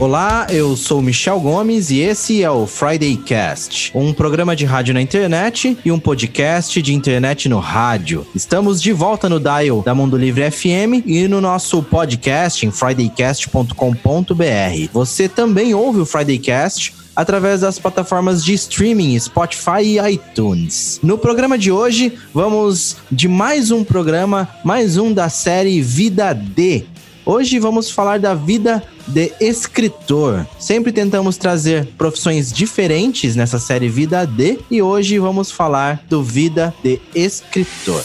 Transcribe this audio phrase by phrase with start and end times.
[0.00, 4.94] Olá, eu sou Michel Gomes e esse é o Friday Cast, um programa de rádio
[4.94, 8.26] na internet e um podcast de internet no rádio.
[8.34, 14.88] Estamos de volta no dial da Mundo Livre FM e no nosso podcast em fridaycast.com.br.
[14.90, 20.98] Você também ouve o Friday Cast através das plataformas de streaming Spotify e iTunes.
[21.02, 26.86] No programa de hoje, vamos de mais um programa, mais um da série Vida D.
[27.32, 30.44] Hoje vamos falar da vida de escritor.
[30.58, 36.74] Sempre tentamos trazer profissões diferentes nessa série Vida D e hoje vamos falar do Vida
[36.82, 38.02] de Escritor.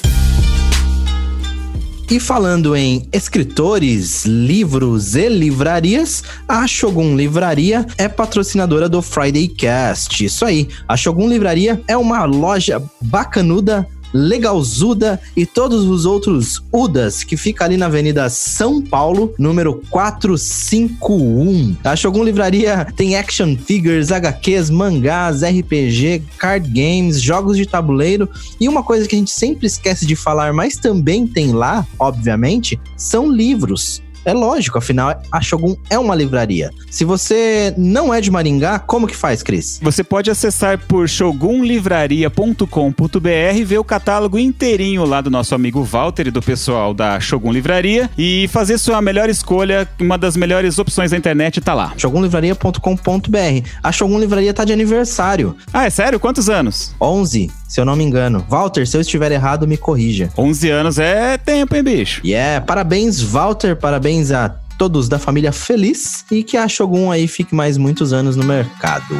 [2.11, 10.23] E falando em escritores, livros e livrarias, a Shogun Livraria é patrocinadora do Friday Cast.
[10.23, 17.21] Isso aí, a Shogun Livraria é uma loja bacanuda Legalzuda e todos os outros Udas
[17.21, 21.75] que fica ali na Avenida São Paulo, número 451.
[21.83, 28.69] A Shogun Livraria tem action figures, HQs, mangás, RPG, card games, jogos de tabuleiro e
[28.69, 33.29] uma coisa que a gente sempre esquece de falar, mas também tem lá, obviamente, são
[33.29, 34.04] livros.
[34.25, 36.71] É lógico, afinal, a Shogun é uma livraria.
[36.89, 39.79] Se você não é de Maringá, como que faz, Cris?
[39.81, 46.27] Você pode acessar por shogunlivraria.com.br e ver o catálogo inteirinho lá do nosso amigo Walter
[46.27, 51.11] e do pessoal da Shogun Livraria e fazer sua melhor escolha, uma das melhores opções
[51.11, 51.93] da internet tá lá.
[51.95, 53.69] shogunlivraria.com.br.
[53.83, 55.55] A Shogun Livraria tá de aniversário.
[55.71, 56.19] Ah, é sério?
[56.19, 56.95] Quantos anos?
[56.99, 58.45] 11, se eu não me engano.
[58.49, 60.31] Walter, se eu estiver errado, me corrija.
[60.37, 62.21] 11 anos é tempo, hein, bicho?
[62.25, 67.55] Yeah, parabéns, Walter, parabéns a todos da família Feliz e que a Shogun aí fique
[67.55, 69.15] mais muitos anos no mercado.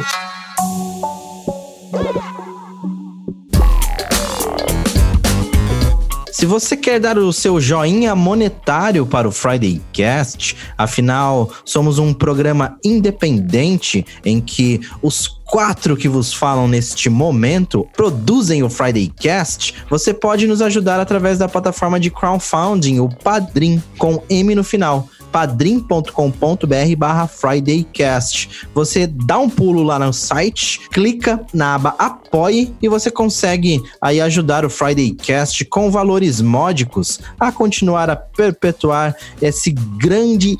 [6.46, 12.14] Se você quer dar o seu joinha monetário para o Friday Cast, afinal, somos um
[12.14, 19.74] programa independente em que os quatro que vos falam neste momento produzem o Friday Cast,
[19.90, 25.08] você pode nos ajudar através da plataforma de crowdfunding, o Padrim, com M no final
[25.32, 28.66] padrim.com.br barra FridayCast.
[28.74, 34.20] Você dá um pulo lá no site, clica na aba Apoie e você consegue aí
[34.20, 40.56] ajudar o FridayCast com valores módicos a continuar a perpetuar esse grande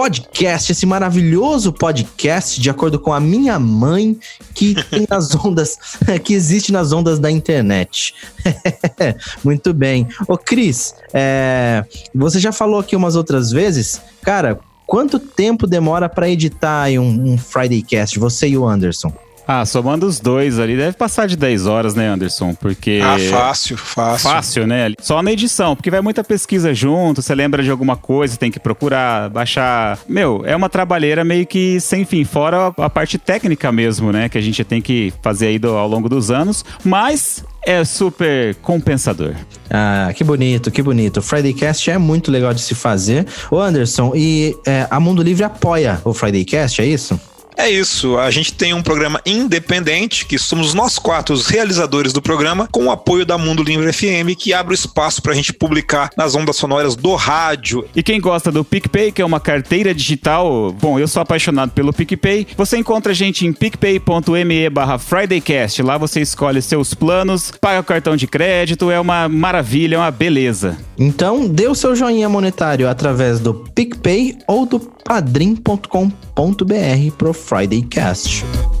[0.00, 4.18] podcast, esse maravilhoso podcast, de acordo com a minha mãe,
[4.54, 5.76] que tem nas ondas,
[6.24, 8.14] que existe nas ondas da internet.
[9.44, 10.08] Muito bem.
[10.26, 11.84] Ô, Cris, é,
[12.14, 17.36] você já falou aqui umas outras vezes, cara, quanto tempo demora para editar um, um
[17.36, 19.12] Friday Cast, você e o Anderson?
[19.52, 22.54] Ah, somando os dois ali, deve passar de 10 horas, né, Anderson?
[22.54, 23.00] Porque.
[23.02, 24.30] Ah, fácil, fácil.
[24.30, 24.92] Fácil, né?
[25.00, 28.60] Só na edição, porque vai muita pesquisa junto, você lembra de alguma coisa, tem que
[28.60, 29.98] procurar, baixar.
[30.08, 34.28] Meu, é uma trabalheira meio que sem fim, fora a parte técnica mesmo, né?
[34.28, 36.64] Que a gente tem que fazer aí do, ao longo dos anos.
[36.84, 39.34] Mas é super compensador.
[39.68, 41.16] Ah, que bonito, que bonito.
[41.16, 43.26] O Friday Cast é muito legal de se fazer.
[43.50, 47.18] Ô Anderson, e é, a Mundo Livre apoia o Friday Cast, é isso?
[47.60, 52.22] É isso, a gente tem um programa independente, que somos nós quatro os realizadores do
[52.22, 55.52] programa, com o apoio da Mundo Livre FM, que abre o espaço para a gente
[55.52, 57.84] publicar nas ondas sonoras do rádio.
[57.94, 61.92] E quem gosta do PicPay, que é uma carteira digital, bom, eu sou apaixonado pelo
[61.92, 65.82] PicPay, você encontra a gente em picpay.me barra FridayCast.
[65.82, 70.10] Lá você escolhe seus planos, paga o cartão de crédito, é uma maravilha, é uma
[70.10, 70.78] beleza.
[70.98, 76.29] Então, dê o seu joinha monetário através do PicPay ou do padrim.com.br
[77.10, 78.79] pro Friday Cast.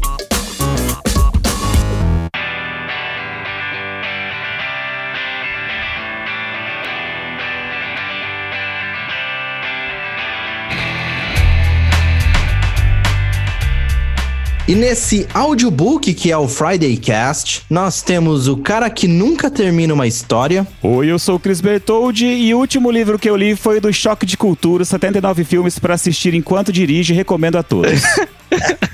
[14.70, 19.92] E nesse audiobook que é o Friday Cast, nós temos o cara que nunca termina
[19.92, 20.64] uma história.
[20.80, 23.92] Oi, eu sou o Chris Bertoldi e o último livro que eu li foi do
[23.92, 28.00] Choque de Cultura, 79 filmes para assistir enquanto dirige, recomendo a todos.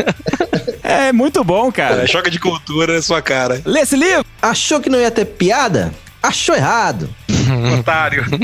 [0.83, 2.05] é muito bom, cara.
[2.05, 3.61] É, choque de cultura é sua cara.
[3.63, 4.25] Lê esse livro?
[4.41, 5.93] Achou que não ia ter piada?
[6.23, 7.07] Achou errado.
[7.79, 8.25] Otário.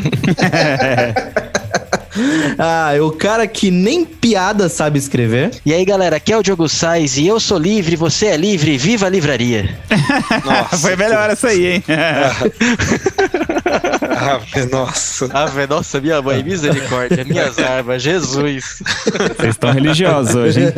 [2.59, 5.51] ah, é o cara que nem piada sabe escrever.
[5.65, 8.77] E aí, galera, aqui é o Diogo Sais e eu sou livre, você é livre,
[8.77, 9.79] viva a livraria.
[10.45, 11.85] Nossa, Foi melhor essa aí, hein?
[14.23, 15.29] Ave, nossa.
[15.33, 18.83] Ave, nossa, minha mãe, misericórdia, minhas armas, Jesus.
[19.37, 20.73] Vocês estão religiosos hoje, hein?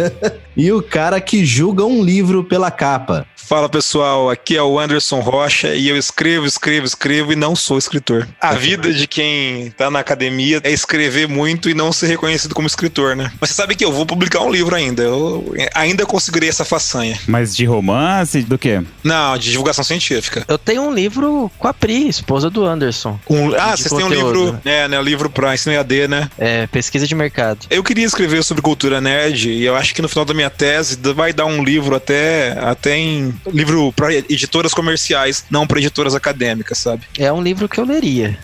[0.56, 3.26] e o cara que julga um livro pela capa.
[3.46, 7.76] Fala pessoal, aqui é o Anderson Rocha e eu escrevo, escrevo, escrevo e não sou
[7.76, 8.26] escritor.
[8.40, 12.66] A vida de quem tá na academia é escrever muito e não ser reconhecido como
[12.66, 13.32] escritor, né?
[13.40, 15.02] Mas você sabe que eu vou publicar um livro ainda.
[15.02, 17.18] Eu ainda conseguirei essa façanha.
[17.26, 18.82] Mas de romance, do quê?
[19.02, 20.44] Não, de divulgação científica.
[20.48, 23.18] Eu tenho um livro com a Pri, esposa do Anderson.
[23.28, 24.98] Um, ah, vocês têm um livro, é, né?
[24.98, 26.30] Um livro pra ensino EAD, né?
[26.38, 27.66] É, pesquisa de mercado.
[27.70, 30.98] Eu queria escrever sobre cultura nerd e eu acho que no final da minha tese
[31.14, 36.78] vai dar um livro até, até em livro para editoras comerciais, não para editoras acadêmicas,
[36.78, 37.04] sabe?
[37.18, 38.38] É um livro que eu leria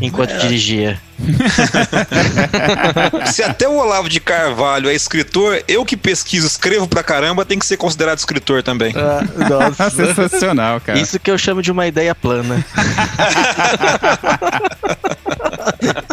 [0.00, 0.38] enquanto É.
[0.38, 1.00] dirigia.
[3.32, 7.58] Se até o Olavo de Carvalho é escritor, eu que pesquiso, escrevo pra caramba, tem
[7.58, 8.92] que ser considerado escritor também.
[9.48, 9.90] nossa.
[10.14, 10.98] Sensacional, cara.
[10.98, 12.64] Isso que eu chamo de uma ideia plana.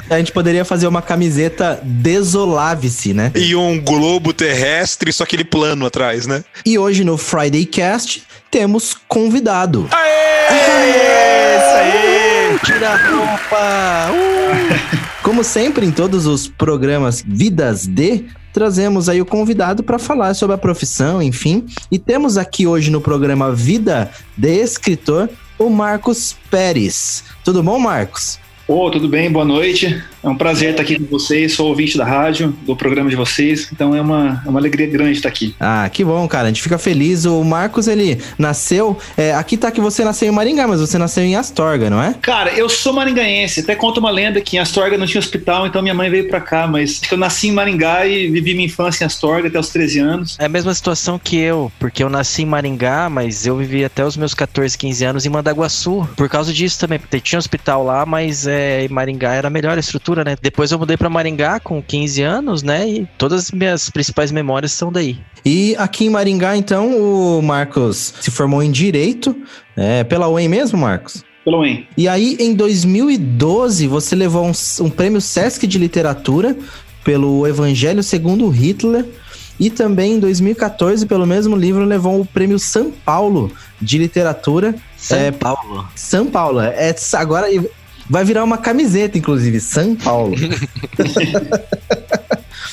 [0.09, 3.31] A gente poderia fazer uma camiseta Desolave-se, né?
[3.33, 6.44] E um globo terrestre, só aquele plano atrás, né?
[6.65, 9.89] E hoje no Friday Cast temos convidado.
[12.63, 14.12] Tira a roupa!
[14.12, 15.04] Uh!
[15.21, 20.56] Como sempre, em todos os programas Vidas de, trazemos aí o convidado para falar sobre
[20.56, 21.65] a profissão, enfim.
[21.92, 25.30] E temos aqui hoje no programa Vida de Escritor
[25.60, 27.24] o Marcos Pérez.
[27.44, 28.39] Tudo bom, Marcos?
[28.73, 29.31] Ô, tudo bem?
[29.31, 30.01] Boa noite.
[30.23, 31.53] É um prazer estar aqui com vocês.
[31.53, 33.69] Sou ouvinte da rádio, do programa de vocês.
[33.71, 35.53] Então é uma, é uma alegria grande estar aqui.
[35.59, 36.45] Ah, que bom, cara.
[36.45, 37.25] A gente fica feliz.
[37.25, 38.97] O Marcos, ele nasceu.
[39.15, 42.15] é, aqui tá que você nasceu em Maringá, mas você nasceu em Astorga, não é?
[42.19, 43.59] Cara, eu sou maringaense.
[43.59, 46.41] Até conta uma lenda que em Astorga não tinha hospital, então minha mãe veio pra
[46.41, 46.65] cá.
[46.65, 50.35] Mas eu nasci em Maringá e vivi minha infância em Astorga até os 13 anos.
[50.39, 54.03] É a mesma situação que eu, porque eu nasci em Maringá, mas eu vivi até
[54.03, 56.09] os meus 14, 15 anos em Mandaguaçu.
[56.15, 59.77] Por causa disso também, porque tinha hospital lá, mas é, em Maringá era a melhor
[59.77, 60.36] estrutura, né?
[60.42, 62.88] Depois eu mudei pra Maringá com 15 anos, né?
[62.88, 65.19] E todas as minhas principais memórias são daí.
[65.45, 69.36] E aqui em Maringá, então, o Marcos se formou em Direito,
[69.75, 71.24] é, pela UEM mesmo, Marcos?
[71.44, 71.88] Pelo UEM.
[71.98, 74.51] E aí, em 2012, você levou um,
[74.81, 76.56] um prêmio Sesc de Literatura
[77.04, 79.06] pelo Evangelho segundo Hitler.
[79.59, 84.74] E também em 2014, pelo mesmo livro, levou o prêmio São Paulo de Literatura.
[84.98, 85.88] São É, Paulo.
[85.95, 86.59] São Paulo.
[86.59, 87.48] É, agora
[88.09, 89.59] vai virar uma camiseta, inclusive.
[89.59, 90.35] São Paulo.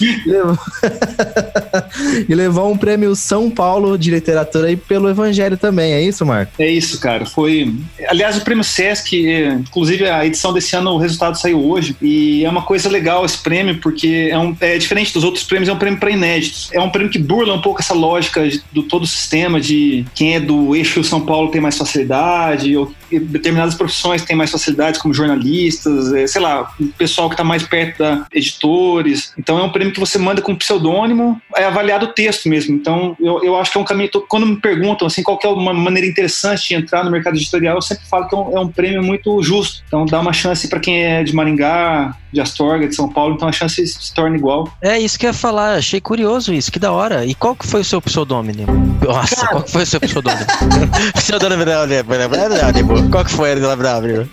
[2.29, 6.53] E levou um prêmio São Paulo de Literatura aí pelo Evangelho também, é isso, Marco?
[6.59, 7.27] É isso, cara.
[7.27, 7.73] Foi.
[8.09, 9.17] Aliás, o prêmio Sesc,
[9.61, 11.97] inclusive a edição desse ano, o resultado saiu hoje.
[12.01, 15.69] E é uma coisa legal esse prêmio, porque é, um, é diferente dos outros prêmios,
[15.69, 16.71] é um prêmio para inéditos.
[16.73, 20.35] É um prêmio que burla um pouco essa lógica do todo o sistema de quem
[20.35, 25.13] é do eixo São Paulo tem mais facilidade, ou determinadas profissões têm mais facilidade, como
[25.13, 29.33] jornalistas, eh, sei lá, o pessoal que está mais perto da editores.
[29.39, 32.75] Então é um prêmio que você manda com pseudônimo, é avaliado o texto mesmo.
[32.75, 34.11] Então eu, eu acho que é um caminho.
[34.29, 37.83] Quando me perguntam assim, qual é uma maneira interessante de entrar no mercado editorial, eu
[37.83, 39.83] sempre falo que é um, é um prêmio muito justo.
[39.87, 43.49] Então dá uma chance para quem é de Maringá, de Astorga, de São Paulo, então
[43.49, 44.71] a chance se torna igual.
[44.81, 47.25] É isso que eu ia falar, achei curioso isso, que da hora.
[47.25, 48.67] E qual que foi o seu pseudônimo?
[49.05, 50.47] Nossa, qual que foi o seu pseudônimo?
[51.15, 52.00] pseudônimo não, né?
[53.11, 54.29] Qual que foi, Brabrabra?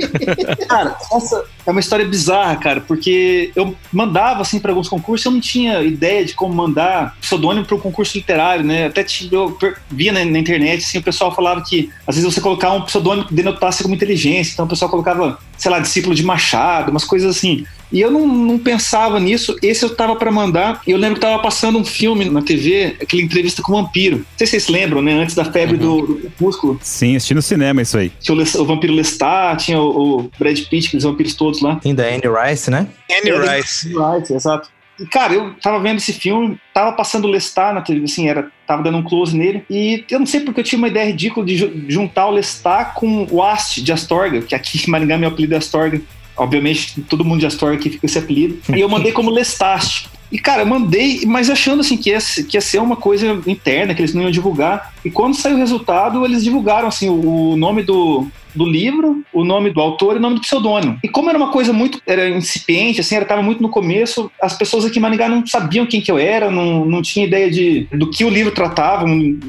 [0.67, 5.31] Cara, essa é uma história bizarra, cara, porque eu mandava assim para alguns concursos, eu
[5.31, 8.85] não tinha ideia de como mandar pseudônimo para um concurso literário, né?
[8.85, 9.57] Até eu
[9.89, 13.27] via na, na internet, assim, o pessoal falava que às vezes você colocar um pseudônimo
[13.27, 17.35] que denotasse como inteligência, então o pessoal colocava, sei lá, discípulo de Machado, umas coisas
[17.35, 17.65] assim.
[17.91, 19.55] E eu não, não pensava nisso.
[19.61, 20.81] Esse eu tava para mandar.
[20.85, 24.17] E eu lembro que tava passando um filme na TV, aquela entrevista com o vampiro.
[24.17, 25.13] Não sei se vocês lembram, né?
[25.13, 26.77] Antes da febre do, do Crepúsculo.
[26.81, 28.11] Sim, assisti no cinema isso aí.
[28.19, 31.77] Tinha o, o vampiro Lestat, tinha o, o Brad Pitt, aqueles vampiros todos lá.
[31.77, 32.87] Tem da Anne Rice, né?
[33.09, 33.87] Annie Rice.
[33.87, 34.69] Right, exato.
[35.11, 38.81] Cara, eu tava vendo esse filme, tava passando o Lestat na TV, assim, era, tava
[38.83, 41.55] dando um close nele, e eu não sei porque eu tinha uma ideia ridícula de
[41.55, 45.53] ju- juntar o Lestat com o Ast de Astorga, que aqui em Maringá meu apelido
[45.53, 46.01] é Astorga.
[46.35, 48.59] Obviamente, todo mundo de Astorga aqui fica esse apelido.
[48.75, 50.07] E eu mandei como Lestat.
[50.31, 53.95] E, cara, eu mandei, mas achando assim que ia, que ia ser uma coisa interna,
[53.95, 54.93] que eles não iam divulgar.
[55.07, 59.69] E quando saiu o resultado, eles divulgaram assim o, nome do, do livro, o nome
[59.69, 60.99] do autor e o nome do pseudônimo.
[61.01, 64.57] E como era uma coisa muito era incipiente, assim, era tava muito no começo, as
[64.57, 67.87] pessoas aqui em Maringá não sabiam quem que eu era, não, não tinha ideia de
[67.93, 69.05] do que o livro tratava,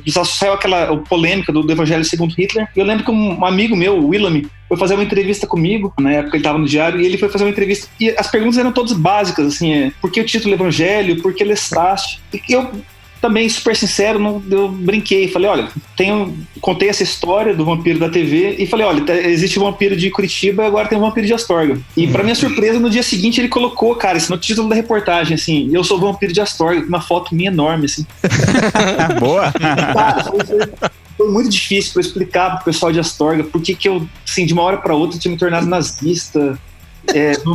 [0.06, 2.68] só aquela polêmica do, do Evangelho segundo Hitler.
[2.76, 6.42] Eu lembro que um amigo meu, Willam, foi fazer uma entrevista comigo, na época ele
[6.42, 9.46] estava no diário, e ele foi fazer uma entrevista, e as perguntas eram todas básicas,
[9.48, 12.20] assim, é, por que o título Evangelho, por que Lestat?
[12.32, 12.70] E eu
[13.20, 18.08] também super sincero, não, eu brinquei, falei, olha, tenho, contei essa história do vampiro da
[18.08, 21.34] TV e falei, olha, tá, existe o vampiro de Curitiba, agora tem o vampiro de
[21.34, 21.78] Astorga.
[21.96, 25.34] E para minha surpresa, no dia seguinte ele colocou, cara, isso no título da reportagem,
[25.34, 28.06] assim, eu sou o vampiro de Astorga, uma foto minha enorme, assim.
[29.18, 29.52] Boa.
[29.52, 30.24] Cara,
[31.16, 34.52] foi muito difícil para explicar pro pessoal de Astorga por que que eu, assim, de
[34.52, 36.58] uma hora para outra tinha me tornado nazista.
[37.06, 37.54] É, no...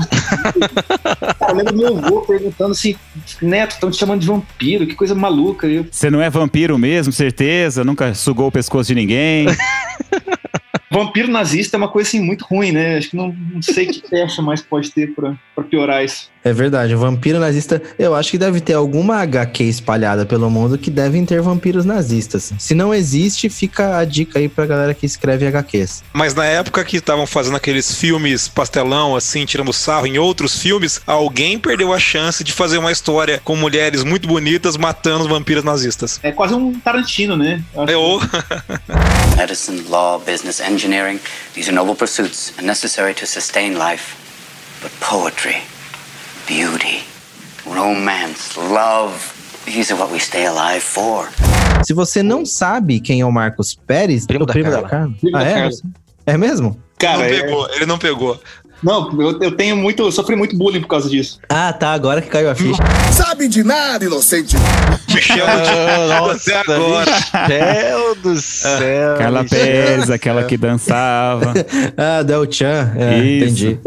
[1.37, 2.95] Cara, lembro meu avô perguntando assim,
[3.41, 5.67] Neto, estão te chamando de vampiro, que coisa maluca.
[5.67, 7.83] Eu, Você não é vampiro mesmo, certeza?
[7.83, 9.45] Nunca sugou o pescoço de ninguém?
[10.91, 12.97] vampiro nazista é uma coisa assim muito ruim, né?
[12.97, 16.32] Acho que não, não sei que pecha mais pode ter pra piorar isso.
[16.43, 17.81] É verdade, vampiro nazista.
[17.97, 22.51] Eu acho que deve ter alguma HQ espalhada pelo mundo que devem ter vampiros nazistas.
[22.57, 26.03] Se não existe, fica a dica aí pra galera que escreve HQs.
[26.11, 31.01] Mas na época que estavam fazendo aqueles filmes pastelão, assim, tirando sarro em outros filmes,
[31.07, 35.63] alguém perdeu a chance de fazer uma história com mulheres muito bonitas matando os vampiros
[35.63, 36.19] nazistas.
[36.23, 37.63] É quase um Tarantino, né?
[37.87, 38.19] É o.
[39.37, 41.19] Medicine, law, business, engineering,
[41.53, 44.15] these are noble pursuits and necessary to sustain life.
[44.81, 45.63] But poetry,
[46.47, 47.03] beauty,
[47.65, 49.13] romance, love,
[49.65, 51.29] these are what we stay alive for.
[51.85, 54.89] Se você não sabe quem é o Marcos Pérez, Primo o da primo da Carla.
[54.89, 55.13] Carla.
[55.19, 55.53] Primo Ah, da é?
[55.53, 55.71] Carla.
[56.25, 56.79] É mesmo?
[56.97, 58.41] Cara, não é- pegou, ele não pegou.
[58.81, 61.39] não, eu, eu tenho muito, eu sofri muito bullying por causa disso.
[61.49, 62.81] Ah, tá, agora que caiu a ficha.
[63.11, 64.55] Sabe de nada, inocente.
[65.13, 67.11] Michel não tinha até agora.
[67.11, 69.17] Michel do céu.
[69.17, 69.59] Carla Michel.
[69.59, 71.53] Pérez, aquela que dançava.
[71.97, 72.91] Ah, Del Chan.
[72.97, 73.79] É, entendi.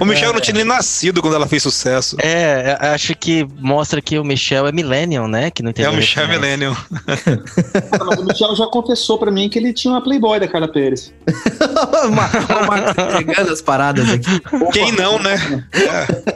[0.00, 2.16] O Michel não tinha nem nascido quando ela fez sucesso.
[2.20, 5.50] É, é, acho que mostra que o Michel é millennial, né?
[5.50, 6.28] Que não É o Michel.
[6.28, 6.74] Millennium.
[6.74, 10.68] Cara, mas o Michel já confessou pra mim que ele tinha uma Playboy da Carla
[10.68, 11.12] Pérez.
[12.04, 14.40] o Marcos pegando as paradas aqui.
[14.72, 15.36] Quem não, né?
[15.72, 16.29] É.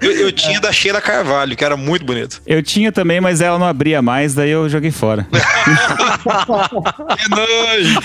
[0.00, 2.42] Eu, eu tinha da Sheila Carvalho, que era muito bonito.
[2.46, 5.26] Eu tinha também, mas ela não abria mais, daí eu joguei fora.
[7.14, 8.00] Que nojo.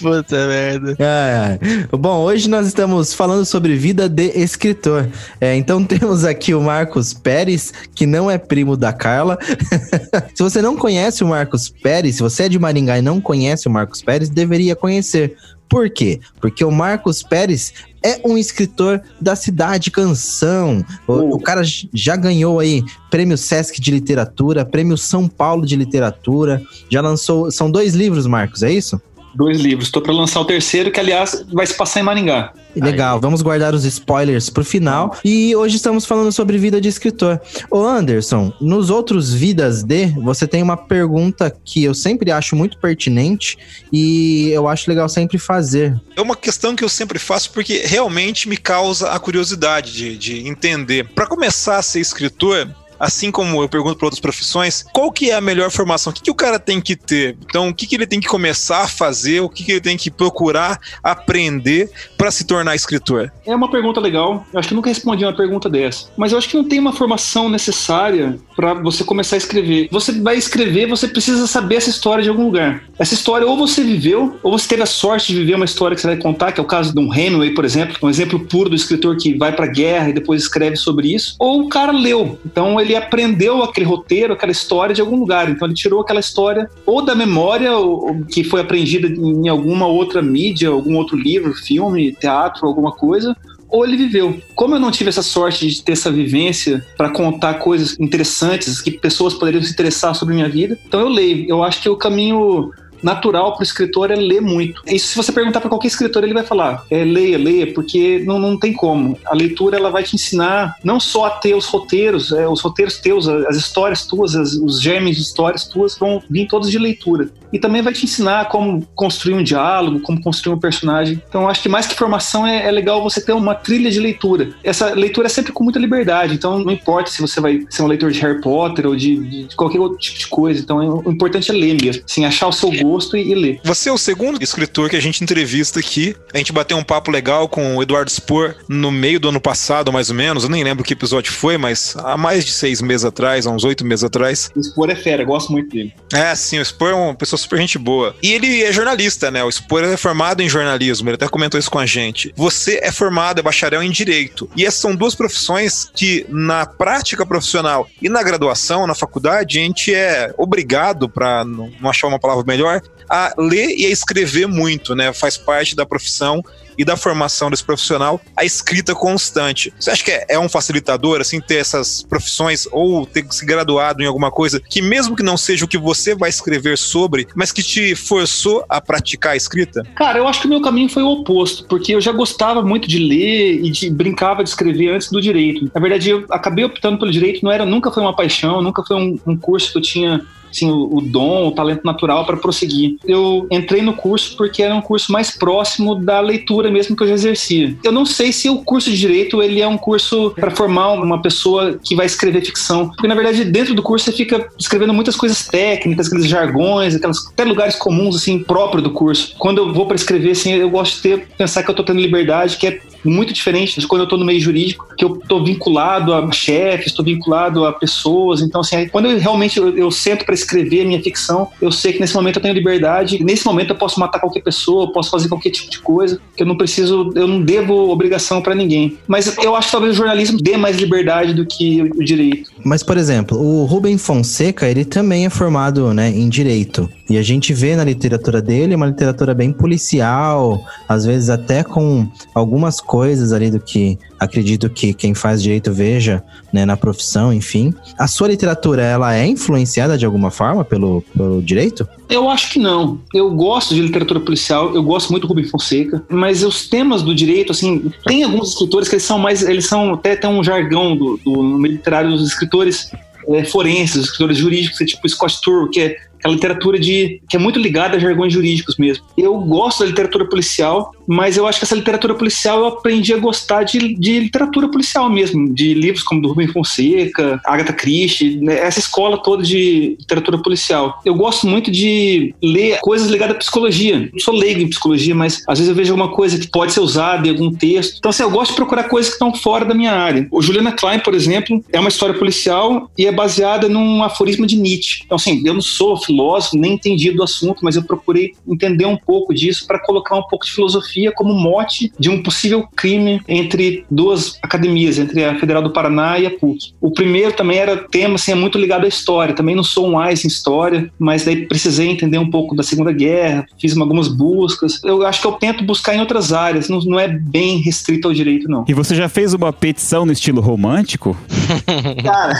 [0.00, 0.96] Puta merda.
[0.98, 1.58] Ai.
[1.90, 5.08] Bom, hoje nós estamos falando sobre vida de escritor.
[5.40, 9.38] É, então temos aqui o Marcos Pérez, que não é primo da Carla.
[10.34, 13.68] se você não conhece o Marcos Pérez, se você é de Maringá e não conhece
[13.68, 15.36] o Marcos Pérez, deveria conhecer.
[15.70, 16.18] Por quê?
[16.40, 17.72] Porque o Marcos Pérez
[18.02, 20.84] é um escritor da cidade canção.
[21.06, 21.62] O, o cara
[21.94, 26.60] já ganhou aí prêmio Sesc de literatura, prêmio São Paulo de literatura.
[26.90, 29.00] Já lançou, são dois livros, Marcos, é isso?
[29.34, 29.88] Dois livros.
[29.88, 32.52] Estou pra lançar o terceiro, que aliás vai se passar em Maringá.
[32.76, 35.16] Legal, vamos guardar os spoilers pro final.
[35.24, 37.40] E hoje estamos falando sobre vida de escritor.
[37.70, 42.78] Ô Anderson, nos outros Vidas de, você tem uma pergunta que eu sempre acho muito
[42.78, 43.58] pertinente
[43.92, 46.00] e eu acho legal sempre fazer.
[46.16, 50.48] É uma questão que eu sempre faço porque realmente me causa a curiosidade de, de
[50.48, 51.08] entender.
[51.14, 52.68] Para começar a ser escritor,
[53.00, 56.10] assim como eu pergunto para outras profissões, qual que é a melhor formação?
[56.10, 57.36] O que, que o cara tem que ter?
[57.42, 59.40] Então, o que, que ele tem que começar a fazer?
[59.40, 63.32] O que, que ele tem que procurar aprender para se tornar escritor?
[63.46, 64.44] É uma pergunta legal.
[64.52, 66.08] Eu acho que eu nunca respondi uma pergunta dessa.
[66.16, 69.88] Mas eu acho que não tem uma formação necessária para você começar a escrever.
[69.90, 72.84] Você vai escrever, você precisa saber essa história de algum lugar.
[72.98, 76.00] Essa história ou você viveu, ou você teve a sorte de viver uma história que
[76.02, 78.68] você vai contar, que é o caso de um Hemingway, por exemplo, um exemplo puro
[78.68, 81.36] do escritor que vai pra guerra e depois escreve sobre isso.
[81.38, 82.38] Ou o cara leu.
[82.44, 85.50] Então ele aprendeu aquele roteiro, aquela história de algum lugar.
[85.50, 90.22] Então ele tirou aquela história ou da memória, ou que foi aprendida em alguma outra
[90.22, 93.36] mídia, algum outro livro, filme, teatro, alguma coisa,
[93.68, 94.40] ou ele viveu.
[94.54, 98.90] Como eu não tive essa sorte de ter essa vivência para contar coisas interessantes que
[98.90, 101.48] pessoas poderiam se interessar sobre minha vida, então eu leio.
[101.48, 102.70] Eu acho que o caminho
[103.02, 104.82] natural para o escritor é ler muito.
[104.86, 108.38] Isso se você perguntar para qualquer escritor, ele vai falar, é, leia, leia, porque não,
[108.38, 109.18] não tem como.
[109.26, 112.98] A leitura ela vai te ensinar não só a ter os roteiros, é, os roteiros
[112.98, 117.30] teus, as histórias tuas, as- os germes de histórias tuas vão vir todos de leitura.
[117.52, 121.20] E também vai te ensinar como construir um diálogo, como construir um personagem.
[121.28, 124.50] Então, acho que mais que formação é, é legal você ter uma trilha de leitura.
[124.62, 127.86] Essa leitura é sempre com muita liberdade, então não importa se você vai ser um
[127.88, 130.60] leitor de Harry Potter ou de, de- de qualquer outro tipo de coisa.
[130.60, 133.60] Então, é- o importante é ler mesmo, assim, achar o seu gosto e, e ler.
[133.64, 136.14] Você é o segundo escritor que a gente entrevista aqui.
[136.32, 139.92] A gente bateu um papo legal com o Eduardo Spor no meio do ano passado,
[139.92, 140.44] mais ou menos.
[140.44, 143.64] Eu nem lembro que episódio foi, mas há mais de seis meses atrás, há uns
[143.64, 144.50] oito meses atrás.
[144.54, 145.94] O Spor é fera, gosto muito dele.
[146.12, 148.14] É, sim, o Spor é uma pessoa super gente boa.
[148.22, 149.42] E ele é jornalista, né?
[149.44, 152.32] O Spor é formado em jornalismo, ele até comentou isso com a gente.
[152.36, 154.48] Você é formado, é bacharel em Direito.
[154.56, 159.62] E essas são duas profissões que, na prática profissional e na graduação, na faculdade, a
[159.62, 164.94] gente é obrigado, para não achar uma palavra melhor, a ler e a escrever muito,
[164.94, 165.12] né?
[165.12, 166.42] Faz parte da profissão
[166.78, 169.72] e da formação desse profissional a escrita constante.
[169.78, 174.02] Você acha que é, é um facilitador, assim, ter essas profissões ou ter se graduado
[174.02, 177.52] em alguma coisa que, mesmo que não seja o que você vai escrever sobre, mas
[177.52, 179.82] que te forçou a praticar a escrita?
[179.94, 182.88] Cara, eu acho que o meu caminho foi o oposto, porque eu já gostava muito
[182.88, 185.70] de ler e de brincava de escrever antes do direito.
[185.74, 188.96] Na verdade, eu acabei optando pelo direito, não era, nunca foi uma paixão, nunca foi
[188.96, 192.96] um, um curso que eu tinha assim, o, dom, o talento natural para prosseguir.
[193.06, 197.08] Eu entrei no curso porque era um curso mais próximo da leitura mesmo que eu
[197.08, 197.76] já exercia.
[197.82, 201.20] Eu não sei se o curso de direito ele é um curso para formar uma
[201.20, 205.16] pessoa que vai escrever ficção, porque na verdade dentro do curso você fica escrevendo muitas
[205.16, 209.34] coisas técnicas, aqueles jargões, aquelas até lugares comuns assim próprio do curso.
[209.38, 212.00] Quando eu vou para escrever assim, eu gosto de ter pensar que eu tô tendo
[212.00, 215.44] liberdade, que é muito diferente de quando eu estou no meio jurídico, que eu estou
[215.44, 218.42] vinculado a chefes, estou vinculado a pessoas.
[218.42, 221.92] Então, assim, quando eu realmente eu, eu sento para escrever a minha ficção, eu sei
[221.92, 223.22] que nesse momento eu tenho liberdade.
[223.22, 226.46] Nesse momento eu posso matar qualquer pessoa, posso fazer qualquer tipo de coisa, que eu
[226.46, 228.98] não preciso, eu não devo obrigação para ninguém.
[229.06, 232.50] Mas eu acho que talvez o jornalismo dê mais liberdade do que o direito.
[232.64, 236.88] Mas, por exemplo, o Rubem Fonseca, ele também é formado né, em direito.
[237.08, 242.06] E a gente vê na literatura dele uma literatura bem policial, às vezes até com
[242.34, 247.74] algumas coisas ali do que acredito que quem faz direito veja né, na profissão, enfim.
[247.98, 251.88] A sua literatura, ela é influenciada de alguma forma pelo, pelo direito?
[252.08, 253.00] Eu acho que não.
[253.14, 257.14] Eu gosto de literatura policial, eu gosto muito do Rubem Fonseca, mas os temas do
[257.14, 260.96] direito, assim, tem alguns escritores que eles são mais, eles são até tem um jargão
[260.96, 262.90] do, do literário dos escritores
[263.28, 267.38] é, forenses, escritores jurídicos, é tipo Scott Turow, que é aquela literatura de que é
[267.38, 269.04] muito ligada a jargões jurídicos mesmo.
[269.16, 273.18] Eu gosto da literatura policial, mas eu acho que essa literatura policial eu aprendi a
[273.18, 278.60] gostar de, de literatura policial mesmo, de livros como do Rubem Fonseca, Agatha Christie, né,
[278.60, 281.00] essa escola toda de literatura policial.
[281.04, 284.08] Eu gosto muito de ler coisas ligadas à psicologia.
[284.12, 286.80] Não sou leigo em psicologia, mas às vezes eu vejo alguma coisa que pode ser
[286.80, 287.96] usada em algum texto.
[287.98, 290.28] Então, assim, eu gosto de procurar coisas que estão fora da minha área.
[290.30, 294.56] O Juliana Klein, por exemplo, é uma história policial e é baseada num aforismo de
[294.56, 295.02] Nietzsche.
[295.04, 298.96] Então, assim, eu não sou filósofo, nem entendi do assunto, mas eu procurei entender um
[298.96, 303.84] pouco disso para colocar um pouco de filosofia como mote de um possível crime entre
[303.90, 306.72] duas academias, entre a Federal do Paraná e a PUC.
[306.80, 309.34] O primeiro também era tema, assim, é muito ligado à história.
[309.34, 312.92] Também não sou um ais em história, mas daí precisei entender um pouco da Segunda
[312.92, 314.82] Guerra, fiz algumas buscas.
[314.84, 318.14] Eu acho que eu tento buscar em outras áreas, não, não é bem restrito ao
[318.14, 318.64] direito, não.
[318.68, 321.16] E você já fez uma petição no estilo romântico?
[322.02, 322.34] Cara,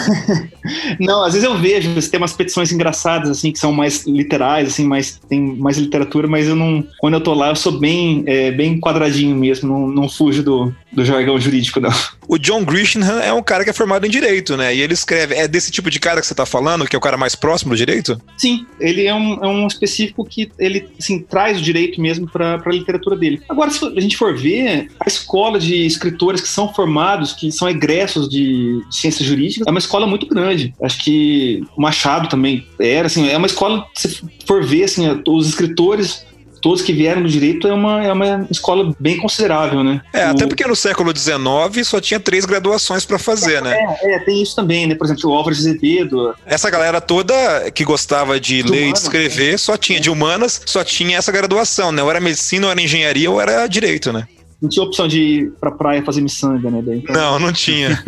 [0.99, 4.87] não, às vezes eu vejo, tem umas petições engraçadas, assim, que são mais literais, assim,
[4.87, 6.85] mais, tem mais literatura, mas eu não.
[6.99, 10.75] Quando eu tô lá, eu sou bem, é, bem quadradinho mesmo, não, não fujo do,
[10.93, 11.91] do jargão jurídico, não.
[12.29, 14.75] O John Grisham é um cara que é formado em direito, né?
[14.75, 15.35] E ele escreve.
[15.35, 17.73] É desse tipo de cara que você tá falando, que é o cara mais próximo
[17.73, 18.21] do direito?
[18.37, 22.63] Sim, ele é um, é um específico que ele assim, traz o direito mesmo para
[22.65, 23.43] a literatura dele.
[23.49, 27.69] Agora, se a gente for ver, a escola de escritores que são formados, que são
[27.69, 30.73] egressos de ciências jurídicas, é uma escola muito grande.
[30.81, 35.49] Acho que o Machado também era, assim, é uma escola, se for ver, assim, os
[35.49, 36.25] escritores
[36.61, 40.01] todos que vieram do direito é uma, é uma escola bem considerável, né?
[40.12, 40.31] É, o...
[40.31, 43.77] até porque no século XIX só tinha três graduações para fazer, é, né?
[44.03, 44.94] É, é, tem isso também, né?
[44.94, 46.35] Por exemplo, o Álvaro Azevedo.
[46.46, 49.57] Essa galera toda que gostava de, de ler humanas, e de escrever, né?
[49.57, 52.03] só tinha de humanas, só tinha essa graduação, né?
[52.03, 54.27] Ou era medicina, ou era engenharia, ou era direito, né?
[54.61, 56.83] Não tinha opção de ir pra praia fazer miçanga, né?
[56.85, 57.14] Daí, então...
[57.14, 58.03] Não, não tinha.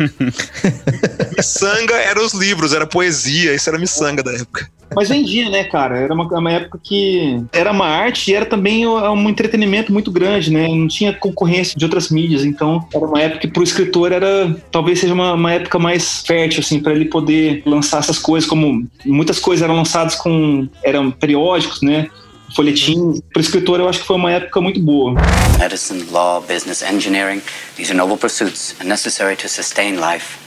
[1.35, 4.69] miçanga eram os livros, era poesia, isso era miçanga da época.
[4.95, 5.97] Mas vendia, né, cara?
[5.97, 10.51] Era uma, uma, época que era uma arte e era também um entretenimento muito grande,
[10.51, 10.67] né?
[10.67, 14.99] Não tinha concorrência de outras mídias, então era uma época que pro escritor era talvez
[14.99, 19.39] seja uma, uma época mais fértil, assim, para ele poder lançar essas coisas, como muitas
[19.39, 22.07] coisas eram lançadas com eram periódicos, né?
[22.55, 23.21] Folhetim.
[23.31, 25.13] Para o escritor, eu acho que foi uma época muito boa.
[25.59, 27.41] Medicine, law, business, engineering,
[27.75, 30.37] these are noble pursuits and necessary to sustain life.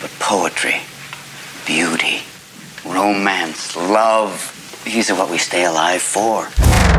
[0.00, 0.80] But poetry,
[1.66, 2.22] beauty,
[2.84, 4.32] romance, love,
[4.84, 6.48] these are what we stay alive for.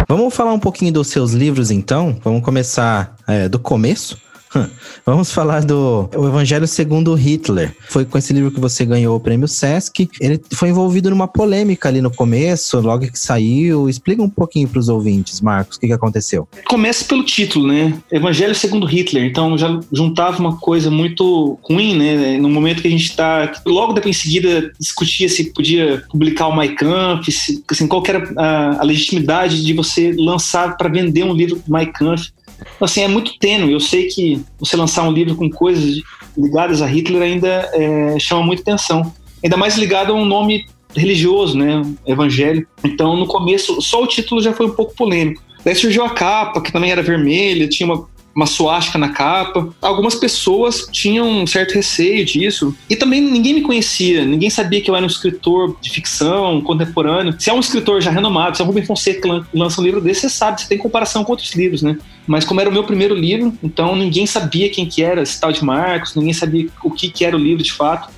[0.07, 2.19] Vamos falar um pouquinho dos seus livros, então?
[2.23, 4.17] Vamos começar é, do começo.
[5.05, 7.75] Vamos falar do o Evangelho segundo Hitler.
[7.89, 10.09] Foi com esse livro que você ganhou o prêmio Sesc.
[10.19, 13.89] Ele foi envolvido numa polêmica ali no começo, logo que saiu.
[13.89, 16.47] Explica um pouquinho para os ouvintes, Marcos, o que, que aconteceu.
[16.67, 17.97] Começa pelo título, né?
[18.11, 19.25] Evangelho segundo Hitler.
[19.25, 22.37] Então já juntava uma coisa muito ruim, né?
[22.37, 26.55] No momento que a gente está, logo depois em seguida discutia se podia publicar o
[26.55, 31.33] Mein Kampf, se, assim, qual era a, a legitimidade de você lançar para vender um
[31.33, 32.31] livro Mein Kampf.
[32.79, 33.73] Assim, é muito tênue.
[33.73, 36.01] Eu sei que você lançar um livro com coisas
[36.37, 39.13] ligadas a Hitler ainda é, chama muita atenção.
[39.43, 41.81] Ainda mais ligado a um nome religioso, né?
[42.05, 42.67] Evangelho.
[42.83, 45.41] Então, no começo, só o título já foi um pouco polêmico.
[45.63, 49.69] Daí surgiu a capa, que também era vermelha, tinha uma uma suástica na capa.
[49.81, 52.75] Algumas pessoas tinham um certo receio disso.
[52.89, 57.35] E também ninguém me conhecia, ninguém sabia que eu era um escritor de ficção contemporâneo.
[57.37, 60.21] Se é um escritor já renomado, se é o Rubem Fonseca lança um livro desse,
[60.21, 61.97] você sabe, você tem comparação com outros livros, né?
[62.25, 65.51] Mas como era o meu primeiro livro, então ninguém sabia quem que era esse tal
[65.51, 68.09] de Marcos, ninguém sabia o que, que era o livro de fato.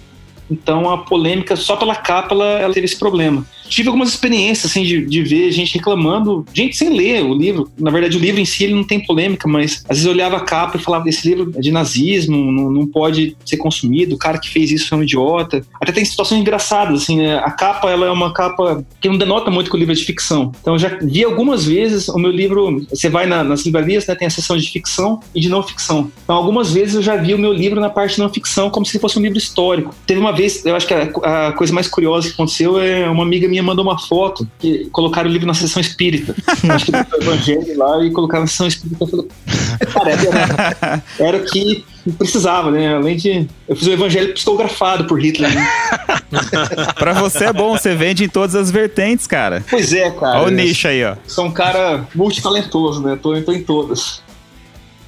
[0.52, 4.84] Então a polêmica, só pela capa, ela, ela teve esse problema tive algumas experiências, assim,
[4.84, 7.70] de, de ver gente reclamando, gente sem ler o livro.
[7.78, 10.38] Na verdade, o livro em si ele não tem polêmica, mas às vezes eu olhava
[10.38, 14.18] a capa e falava: esse livro é de nazismo, não, não pode ser consumido, o
[14.18, 15.66] cara que fez isso é um idiota.
[15.82, 17.38] Até tem situações engraçadas, assim, né?
[17.38, 20.04] A capa, ela é uma capa que não denota muito que o livro é de
[20.04, 20.52] ficção.
[20.62, 24.16] Então, eu já vi algumas vezes o meu livro, você vai na, nas livrarias, né,
[24.16, 26.12] tem a seção de ficção e de não ficção.
[26.24, 28.86] Então, algumas vezes eu já vi o meu livro na parte de não ficção, como
[28.86, 29.94] se fosse um livro histórico.
[30.06, 33.24] Teve uma vez, eu acho que a, a coisa mais curiosa que aconteceu é uma
[33.24, 36.36] amiga minha mandou uma foto que colocaram o livro na sessão espírita.
[36.70, 38.98] Acho que o evangelho lá e colocaram na sessão espírita.
[39.04, 39.28] Eu falei,
[39.94, 41.86] cara, era, era o que
[42.18, 42.96] precisava, né?
[42.96, 43.48] Além de.
[43.68, 45.54] Eu fiz o evangelho psicografado por Hitler.
[45.54, 45.68] Né?
[46.98, 49.64] pra você é bom, você vende em todas as vertentes, cara.
[49.70, 50.40] Pois é, cara.
[50.40, 51.16] Olha o nicho aí, ó.
[51.28, 53.18] Sou um cara multitalentoso, né?
[53.22, 54.22] Tô, tô em todas.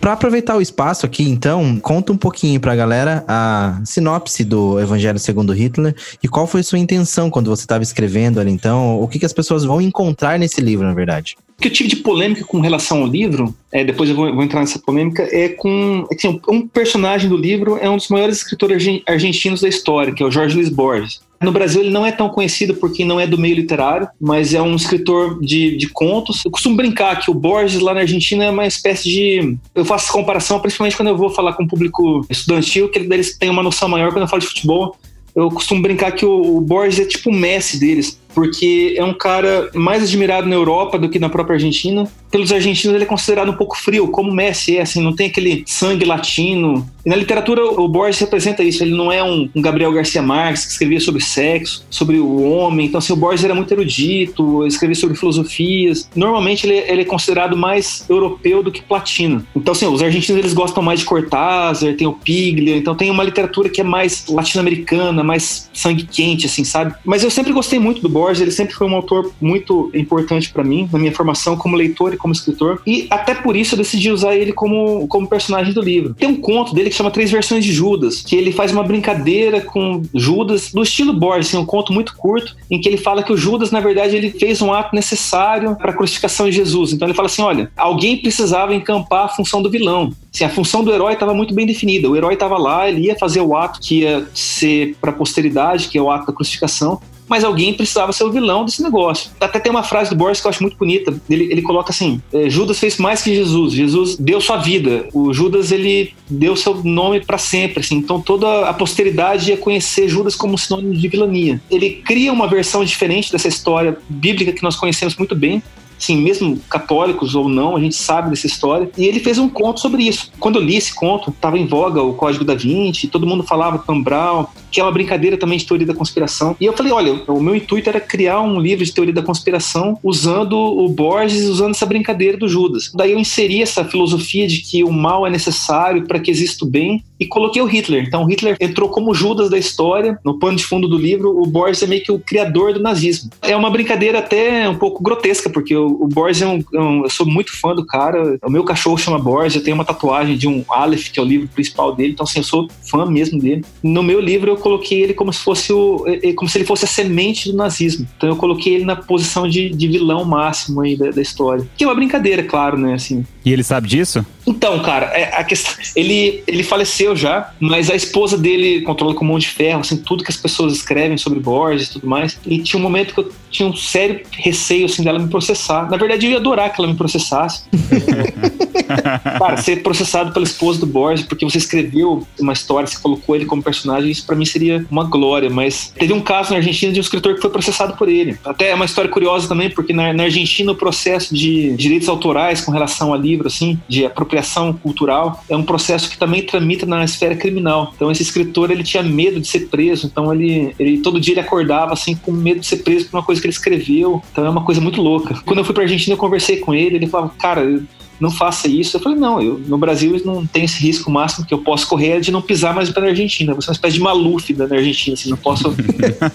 [0.05, 4.79] Para aproveitar o espaço aqui, então, conta um pouquinho para a galera a sinopse do
[4.79, 9.07] Evangelho segundo Hitler e qual foi sua intenção quando você estava escrevendo ali, então, o
[9.07, 11.35] que, que as pessoas vão encontrar nesse livro, na verdade.
[11.57, 14.43] O que eu tive de polêmica com relação ao livro, é, depois eu vou, vou,
[14.43, 16.05] entrar nessa polêmica, é com.
[16.11, 20.25] Assim, um personagem do livro é um dos maiores escritores argentinos da história, que é
[20.27, 21.19] o Jorge Luiz Borges.
[21.41, 24.61] No Brasil ele não é tão conhecido porque não é do meio literário, mas é
[24.61, 26.43] um escritor de, de contos.
[26.45, 29.57] Eu costumo brincar que o Borges lá na Argentina é uma espécie de.
[29.73, 33.49] Eu faço comparação principalmente quando eu vou falar com o público estudantil, que eles têm
[33.49, 34.97] uma noção maior quando eu falo de futebol.
[35.35, 39.13] Eu costumo brincar que o, o Borges é tipo o Messi deles porque é um
[39.13, 42.05] cara mais admirado na Europa do que na própria Argentina.
[42.29, 45.63] Pelos argentinos ele é considerado um pouco frio, como Messi é, assim, não tem aquele
[45.65, 46.85] sangue latino.
[47.05, 50.71] E na literatura o Borges representa isso, ele não é um, Gabriel Garcia Marques que
[50.71, 52.87] escrevia sobre sexo, sobre o homem.
[52.87, 56.09] Então, assim, o Borges era muito erudito, escrevia sobre filosofias.
[56.13, 59.45] Normalmente ele, ele é considerado mais europeu do que platino.
[59.55, 63.23] Então, assim, os argentinos eles gostam mais de Cortázar, tem o Piglia, então tem uma
[63.23, 66.95] literatura que é mais latino-americana, mais sangue quente, assim, sabe?
[67.05, 70.51] Mas eu sempre gostei muito do Borges Borges, ele sempre foi um autor muito importante
[70.51, 73.77] para mim, na minha formação como leitor e como escritor, e até por isso eu
[73.77, 76.15] decidi usar ele como, como personagem do livro.
[76.15, 79.61] Tem um conto dele que chama Três Versões de Judas, que ele faz uma brincadeira
[79.61, 83.31] com Judas, no estilo Borges, assim, um conto muito curto, em que ele fala que
[83.31, 86.93] o Judas, na verdade, ele fez um ato necessário para a crucificação de Jesus.
[86.93, 90.11] Então ele fala assim: olha, alguém precisava encampar a função do vilão.
[90.33, 92.09] Assim, a função do herói estava muito bem definida.
[92.09, 95.87] O herói estava lá, ele ia fazer o ato que ia ser para a posteridade,
[95.87, 99.31] que é o ato da crucificação, mas alguém precisava ser o vilão desse negócio.
[99.39, 101.13] Até tem uma frase do Borges que eu acho muito bonita.
[101.29, 103.73] Ele, ele coloca assim: é, Judas fez mais que Jesus.
[103.73, 105.07] Jesus deu sua vida.
[105.13, 107.79] O Judas ele deu seu nome para sempre.
[107.79, 107.95] Assim.
[107.95, 111.61] Então toda a posteridade ia conhecer Judas como sinônimo de vilania.
[111.69, 115.61] Ele cria uma versão diferente dessa história bíblica que nós conhecemos muito bem,
[115.97, 118.89] sim, mesmo católicos ou não, a gente sabe dessa história.
[118.97, 120.31] E ele fez um conto sobre isso.
[120.39, 123.77] Quando eu li esse conto, estava em voga o Código da Vinci, todo mundo falava
[123.79, 126.55] Tom Brown, que é uma brincadeira também de teoria da conspiração.
[126.59, 129.97] E eu falei, olha, o meu intuito era criar um livro de teoria da conspiração
[130.03, 132.91] usando o Borges, usando essa brincadeira do Judas.
[132.93, 136.67] Daí eu inseri essa filosofia de que o mal é necessário para que exista o
[136.67, 138.03] bem e coloquei o Hitler.
[138.05, 140.19] Então o Hitler entrou como Judas da história.
[140.23, 143.29] No pano de fundo do livro, o Borges é meio que o criador do nazismo.
[143.41, 147.03] É uma brincadeira até um pouco grotesca, porque o, o Borges é um, é um,
[147.03, 148.37] Eu sou muito fã do cara.
[148.43, 151.25] O meu cachorro chama Borges, eu tenho uma tatuagem de um Aleph, que é o
[151.25, 152.13] livro principal dele.
[152.13, 153.63] Então, assim, eu sou fã mesmo dele.
[153.81, 156.05] No meu livro, eu coloquei ele como se fosse o.
[156.35, 158.07] como se ele fosse a semente do nazismo.
[158.17, 161.65] Então eu coloquei ele na posição de, de vilão máximo aí da, da história.
[161.77, 162.93] Que é uma brincadeira, claro, né?
[162.93, 163.25] Assim.
[163.43, 164.25] E ele sabe disso?
[164.47, 169.25] Então, cara, é, a questão, ele, ele faleceu já, mas a esposa dele controla com
[169.25, 172.37] mão de ferro, assim, tudo que as pessoas escrevem sobre Borges e tudo mais.
[172.45, 175.89] E tinha um momento que eu tinha um sério receio, assim, dela me processar.
[175.89, 177.63] Na verdade, eu ia adorar que ela me processasse.
[179.39, 183.45] cara, ser processado pela esposa do Borges porque você escreveu uma história, você colocou ele
[183.45, 185.49] como personagem, isso para mim seria uma glória.
[185.49, 188.37] Mas teve um caso na Argentina de um escritor que foi processado por ele.
[188.45, 192.61] Até é uma história curiosa também, porque na, na Argentina o processo de direitos autorais
[192.61, 197.03] com relação a livro, assim, de apropriação cultural, é um processo que também tramita na
[197.03, 197.93] esfera criminal.
[197.95, 201.41] Então esse escritor ele tinha medo de ser preso, então ele, ele todo dia ele
[201.41, 204.21] acordava assim com medo de ser preso por uma coisa que ele escreveu.
[204.31, 205.35] Então é uma coisa muito louca.
[205.45, 207.81] Quando eu fui pra Argentina, eu conversei com ele, ele falava, cara,
[208.19, 208.97] não faça isso.
[208.97, 212.11] Eu falei, não, eu, no Brasil não tem esse risco máximo que eu posso correr
[212.11, 213.53] é de não pisar mais para a Argentina.
[213.53, 215.75] Você é uma espécie de Maluf da Argentina, assim, não posso,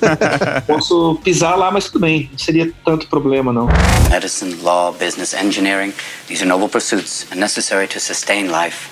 [0.67, 3.69] posso pisar lá, mas tudo bem, não seria tanto problema, não.
[4.11, 5.93] Medicine, law, business, engineering,
[6.27, 8.89] these are noble pursuits and necessary to sustain life.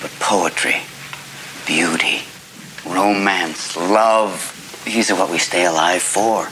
[0.00, 0.82] But poetry,
[1.66, 2.22] beauty,
[2.84, 4.55] romance, love,
[4.86, 6.48] these are what we stay alive for.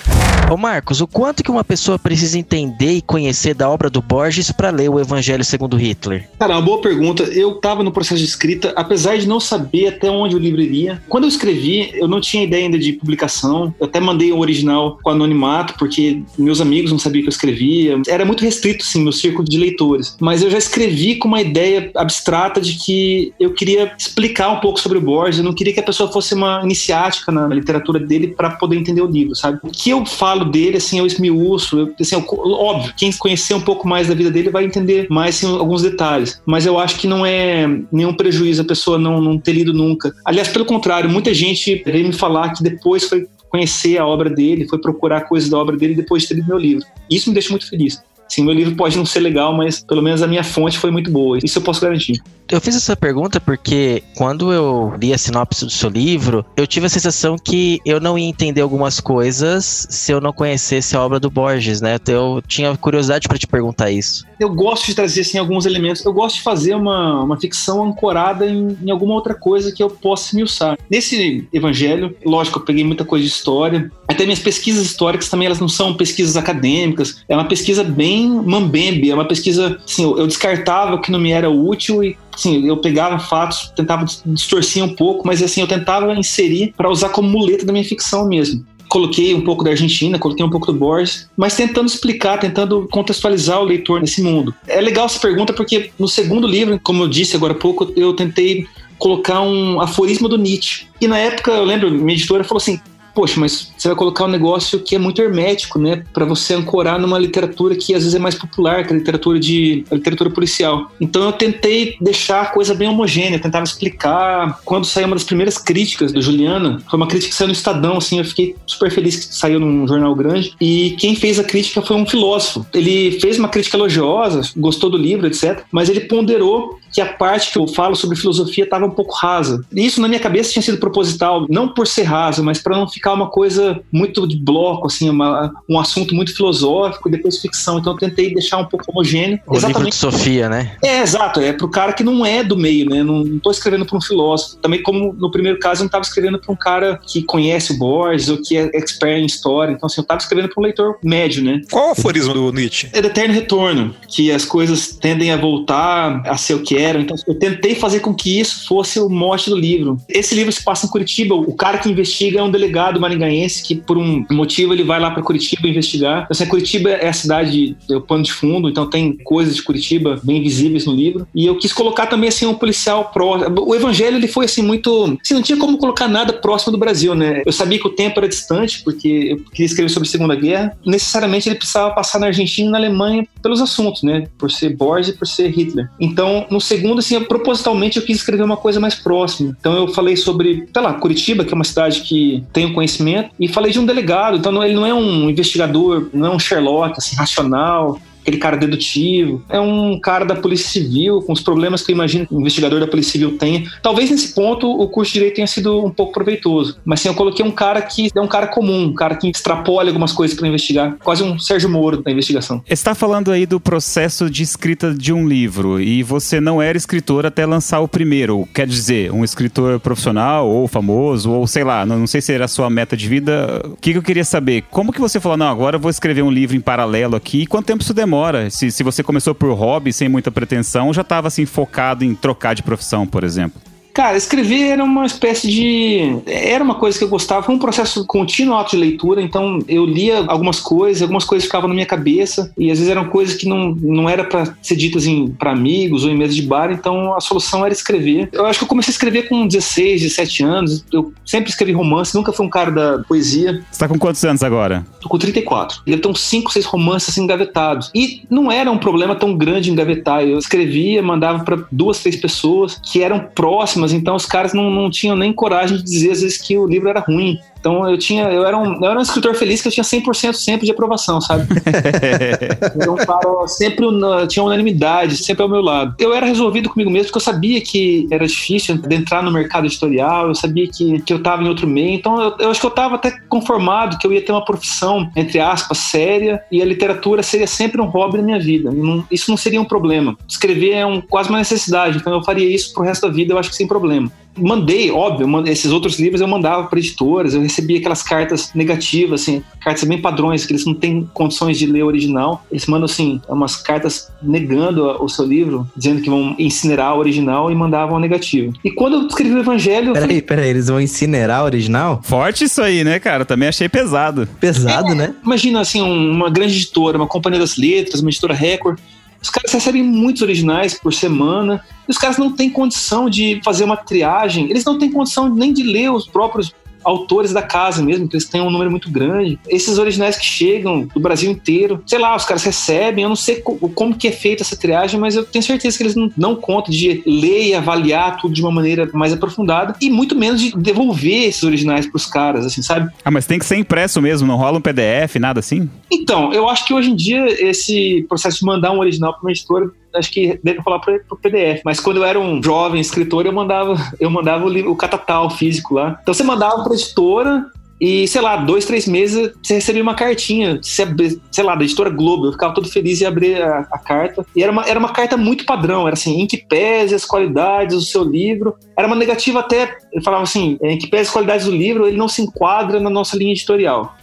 [0.51, 4.53] Ô Marcos, o quanto que uma pessoa precisa entender e conhecer da obra do Borges
[4.53, 6.29] para ler o Evangelho segundo Hitler?
[6.39, 7.23] Cara, uma boa pergunta.
[7.25, 11.03] Eu estava no processo de escrita, apesar de não saber até onde o livro iria.
[11.09, 13.75] Quando eu escrevi, eu não tinha ideia ainda de publicação.
[13.81, 17.33] Eu até mandei o um original com anonimato, porque meus amigos não sabiam que eu
[17.33, 18.01] escrevia.
[18.07, 20.15] Era muito restrito, sim, meu círculo de leitores.
[20.21, 24.79] Mas eu já escrevi com uma ideia abstrata de que eu queria explicar um pouco
[24.79, 25.39] sobre o Borges.
[25.39, 29.01] Eu não queria que a pessoa fosse uma iniciática na literatura dele para poder entender
[29.01, 29.59] o livro, sabe?
[29.63, 31.79] O que eu falo falo dele, assim, eu esmiuço.
[31.79, 35.37] Eu, assim, eu, óbvio, quem conhecer um pouco mais da vida dele vai entender mais
[35.37, 36.41] assim, alguns detalhes.
[36.45, 40.13] Mas eu acho que não é nenhum prejuízo a pessoa não, não ter lido nunca.
[40.25, 44.69] Aliás, pelo contrário, muita gente veio me falar que depois foi conhecer a obra dele,
[44.69, 46.85] foi procurar coisas da obra dele depois de ter lido meu livro.
[47.09, 48.03] Isso me deixa muito feliz.
[48.29, 51.11] Sim, meu livro pode não ser legal, mas pelo menos a minha fonte foi muito
[51.11, 51.39] boa.
[51.43, 52.23] Isso eu posso garantir.
[52.51, 56.87] Eu fiz essa pergunta porque quando eu li a sinopse do seu livro, eu tive
[56.87, 61.19] a sensação que eu não ia entender algumas coisas se eu não conhecesse a obra
[61.19, 61.97] do Borges, né?
[62.07, 64.27] Eu tinha curiosidade para te perguntar isso.
[64.39, 66.05] Eu gosto de trazer assim alguns elementos.
[66.05, 69.89] Eu gosto de fazer uma, uma ficção ancorada em, em alguma outra coisa que eu
[69.89, 70.77] possa me usar.
[70.91, 73.91] Nesse evangelho, lógico, eu peguei muita coisa de história.
[74.07, 77.25] Até minhas pesquisas históricas também elas não são pesquisas acadêmicas.
[77.27, 81.31] É uma pesquisa bem mambembe, é uma pesquisa assim, eu, descartava o que não me
[81.31, 86.13] era útil e assim, eu pegava fatos, tentava distorcer um pouco, mas assim, eu tentava
[86.15, 90.47] inserir para usar como muleta da minha ficção mesmo coloquei um pouco da Argentina, coloquei
[90.47, 94.55] um pouco do Borges, mas tentando explicar, tentando contextualizar o leitor nesse mundo.
[94.69, 98.15] É legal essa pergunta porque no segundo livro, como eu disse agora há pouco, eu
[98.15, 100.87] tentei colocar um aforismo do Nietzsche.
[101.01, 102.81] E na época, eu lembro, minha editora falou assim:
[103.15, 106.05] poxa, mas você vai colocar um negócio que é muito hermético, né?
[106.13, 109.85] Para você ancorar numa literatura que às vezes é mais popular, que a literatura de
[109.91, 110.91] a literatura policial.
[111.01, 114.61] Então eu tentei deixar a coisa bem homogênea, tentava explicar.
[114.65, 117.99] Quando saiu uma das primeiras críticas do Juliana, foi uma crítica que saiu no Estadão,
[117.99, 120.55] assim, eu fiquei super feliz que saiu num jornal grande.
[120.61, 122.67] E quem fez a crítica foi um filósofo.
[122.75, 125.63] Ele fez uma crítica elogiosa, gostou do livro, etc.
[125.71, 129.65] Mas ele ponderou que a parte que eu falo sobre filosofia estava um pouco rasa.
[129.75, 132.89] E isso na minha cabeça tinha sido proposital, não por ser raso, mas para não
[132.89, 137.81] ficar uma coisa muito de bloco, assim, uma, um assunto muito filosófico e depois ficção.
[137.81, 139.41] Então eu tentei deixar um pouco homogêneo.
[139.45, 139.77] O exatamente.
[139.77, 140.77] livro de Sofia, né?
[140.85, 141.41] É, exato.
[141.41, 143.03] É pro cara que não é do meio, né?
[143.03, 144.57] Não, tô escrevendo para um filósofo.
[144.59, 147.79] Também como no primeiro caso eu não estava escrevendo para um cara que conhece o
[147.79, 149.73] Borges ou que é expert em história.
[149.73, 151.61] Então assim, eu estava escrevendo para um leitor médio, né?
[151.73, 152.89] Qual o aforismo do Nietzsche?
[152.93, 156.84] É do eterno retorno, que as coisas tendem a voltar a ser o que é
[157.01, 159.99] Então, eu tentei fazer com que isso fosse o mote do livro.
[160.09, 161.35] Esse livro se passa em Curitiba.
[161.35, 165.11] O cara que investiga é um delegado maringaense que, por um motivo, ele vai lá
[165.11, 166.25] para Curitiba investigar.
[166.25, 169.63] Então, assim, Curitiba é a cidade, é o pano de fundo, então tem coisas de
[169.63, 171.27] Curitiba bem visíveis no livro.
[171.35, 173.67] E eu quis colocar também, assim, um policial próximo.
[173.67, 175.17] O Evangelho, ele foi, assim, muito.
[175.23, 177.43] Assim, não tinha como colocar nada próximo do Brasil, né?
[177.45, 180.77] Eu sabia que o tempo era distante, porque eu queria escrever sobre a Segunda Guerra.
[180.85, 184.27] Necessariamente ele precisava passar na Argentina e na Alemanha pelos assuntos, né?
[184.39, 185.89] Por ser Borges e por ser Hitler.
[186.01, 189.57] Então, no segundo, assim, assim, propositalmente eu quis escrever uma coisa mais próxima.
[189.59, 193.49] Então eu falei sobre, sei lá, Curitiba, que é uma cidade que tem conhecimento, e
[193.49, 194.37] falei de um delegado.
[194.37, 199.43] Então ele não é um investigador, não é um Sherlock, assim, racional aquele cara dedutivo.
[199.51, 202.81] É um cara da Polícia Civil, com os problemas que eu imagino que o investigador
[202.81, 203.71] da Polícia Civil tenha.
[203.83, 206.79] Talvez nesse ponto o curso de Direito tenha sido um pouco proveitoso.
[206.85, 209.89] Mas sim, eu coloquei um cara que é um cara comum, um cara que extrapola
[209.89, 210.97] algumas coisas para investigar.
[211.05, 212.63] Quase um Sérgio Moro da investigação.
[212.69, 217.27] Está falando aí do processo de escrita de um livro e você não era escritor
[217.27, 218.49] até lançar o primeiro.
[218.55, 222.49] Quer dizer, um escritor profissional ou famoso, ou sei lá, não, sei se era a
[222.49, 223.61] sua meta de vida.
[223.67, 224.65] O que, que eu queria saber?
[224.71, 227.47] Como que você falou, não, agora eu vou escrever um livro em paralelo aqui e
[227.47, 228.14] quanto tempo isso demora?
[228.15, 228.49] Demora.
[228.49, 232.55] Se, se você começou por hobby, sem muita pretensão, já estava assim focado em trocar
[232.55, 233.61] de profissão, por exemplo.
[233.95, 236.19] Cara, escrever era uma espécie de.
[236.27, 240.25] Era uma coisa que eu gostava, foi um processo contínuo de leitura, então eu lia
[240.27, 243.73] algumas coisas, algumas coisas ficavam na minha cabeça, e às vezes eram coisas que não,
[243.81, 245.05] não era para ser ditas
[245.39, 248.29] para amigos ou em mesa de bar, então a solução era escrever.
[248.33, 252.17] Eu acho que eu comecei a escrever com 16, 17 anos, eu sempre escrevi romance,
[252.17, 253.63] nunca fui um cara da poesia.
[253.71, 254.85] Você tá com quantos anos agora?
[255.01, 255.83] Tô com 34.
[255.87, 257.93] Eu tenho 5, 6 romances assim, engavetados.
[257.95, 262.81] E não era um problema tão grande engavetar, eu escrevia, mandava para duas, três pessoas
[262.83, 266.39] que eram próximas então os caras não, não tinham nem coragem de dizer às vezes
[266.39, 267.39] que o livro era ruim.
[267.65, 270.35] Então eu tinha, eu era um, eu era um escritor feliz que eu tinha 100%
[270.35, 271.47] sempre de aprovação, sabe?
[272.87, 273.87] um cara sempre
[274.29, 275.95] tinha unanimidade, sempre ao meu lado.
[275.99, 280.29] Eu era resolvido comigo mesmo porque eu sabia que era difícil entrar no mercado editorial,
[280.29, 282.71] eu sabia que, que eu estava em outro meio, então eu, eu acho que eu
[282.71, 287.23] estava até conformado que eu ia ter uma profissão, entre aspas, séria e a literatura
[287.23, 288.71] seria sempre um hobby na minha vida.
[288.71, 290.19] Não, isso não seria um problema.
[290.29, 293.39] Escrever é um, quase uma necessidade, então eu faria isso pro resto da vida, eu
[293.39, 297.79] acho que sem problema mandei, óbvio, esses outros livros eu mandava para editoras, eu recebia
[297.79, 301.87] aquelas cartas negativas, assim, cartas bem padrões, que eles não têm condições de ler o
[301.87, 302.45] original.
[302.51, 307.51] Eles mandam, assim, umas cartas negando o seu livro, dizendo que vão incinerar o original
[307.51, 308.53] e mandavam a negativa.
[308.65, 309.93] E quando eu escrevi o Evangelho.
[309.93, 310.23] Peraí, falei...
[310.23, 312.01] peraí, eles vão incinerar o original?
[312.03, 313.25] Forte isso aí, né, cara?
[313.25, 314.29] Também achei pesado.
[314.41, 315.15] Pesado, é, né?
[315.25, 318.79] Imagina, assim, uma grande editora, uma companhia das letras, uma editora Record
[319.25, 323.65] os caras recebem muitos originais por semana e os caras não têm condição de fazer
[323.65, 328.09] uma triagem, eles não têm condição nem de ler os próprios autores da casa mesmo,
[328.09, 329.39] que eles têm um número muito grande.
[329.49, 333.43] Esses originais que chegam do Brasil inteiro, sei lá, os caras recebem, eu não sei
[333.75, 336.71] como que é feita essa triagem, mas eu tenho certeza que eles não dão conta
[336.71, 341.25] de ler e avaliar tudo de uma maneira mais aprofundada e muito menos de devolver
[341.25, 342.93] esses originais para os caras, assim, sabe?
[343.05, 345.69] Ah, mas tem que ser impresso mesmo, não rola um PDF, nada assim?
[345.91, 349.31] Então, eu acho que hoje em dia esse processo de mandar um original para uma
[349.31, 351.63] editora acho que deve rolar pro, PDF.
[351.65, 355.31] Mas quando eu era um jovem escritor, eu mandava, eu mandava o, livro, o catatal
[355.31, 355.99] físico lá.
[356.03, 357.47] Então você mandava pra editora,
[357.81, 362.27] e, sei lá, dois, três meses você recebia uma cartinha, sei lá, da editora Globo.
[362.27, 364.25] Eu ficava todo feliz em abrir a, a, carta.
[364.35, 367.77] E era uma, era uma carta muito padrão, era assim, em que pese as qualidades
[367.77, 368.55] do seu livro.
[368.77, 371.97] Era uma negativa até, eu falava assim, em que pese as qualidades do livro, ele
[371.97, 373.95] não se enquadra na nossa linha editorial.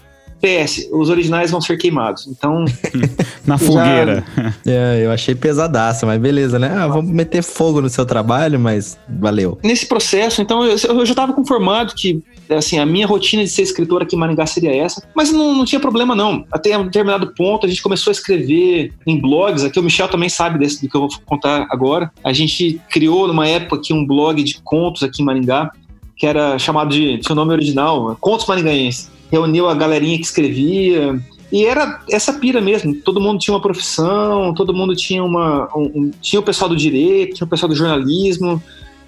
[0.42, 2.28] PS, os originais vão ser queimados.
[2.28, 2.66] Então.
[3.46, 4.24] Na fogueira.
[4.66, 4.72] Já...
[4.72, 6.72] É, eu achei pesadaça, mas beleza, né?
[6.76, 9.60] Ah, vamos meter fogo no seu trabalho, mas valeu.
[9.64, 13.62] Nesse processo, então, eu, eu já estava conformado que assim, a minha rotina de ser
[13.62, 16.46] escritor aqui em Maringá seria essa, mas não, não tinha problema não.
[16.52, 20.28] Até um determinado ponto a gente começou a escrever em blogs, aqui o Michel também
[20.28, 22.12] sabe desse do que eu vou contar agora.
[22.24, 25.72] A gente criou numa época aqui um blog de contos aqui em Maringá,
[26.18, 31.20] que era chamado de seu nome original, Contos Maringaenses reuniu a galerinha que escrevia.
[31.52, 32.96] E era essa pira mesmo.
[32.96, 35.70] Todo mundo tinha uma profissão, todo mundo tinha uma.
[35.76, 38.62] Um, tinha o pessoal do direito, tinha o pessoal do jornalismo,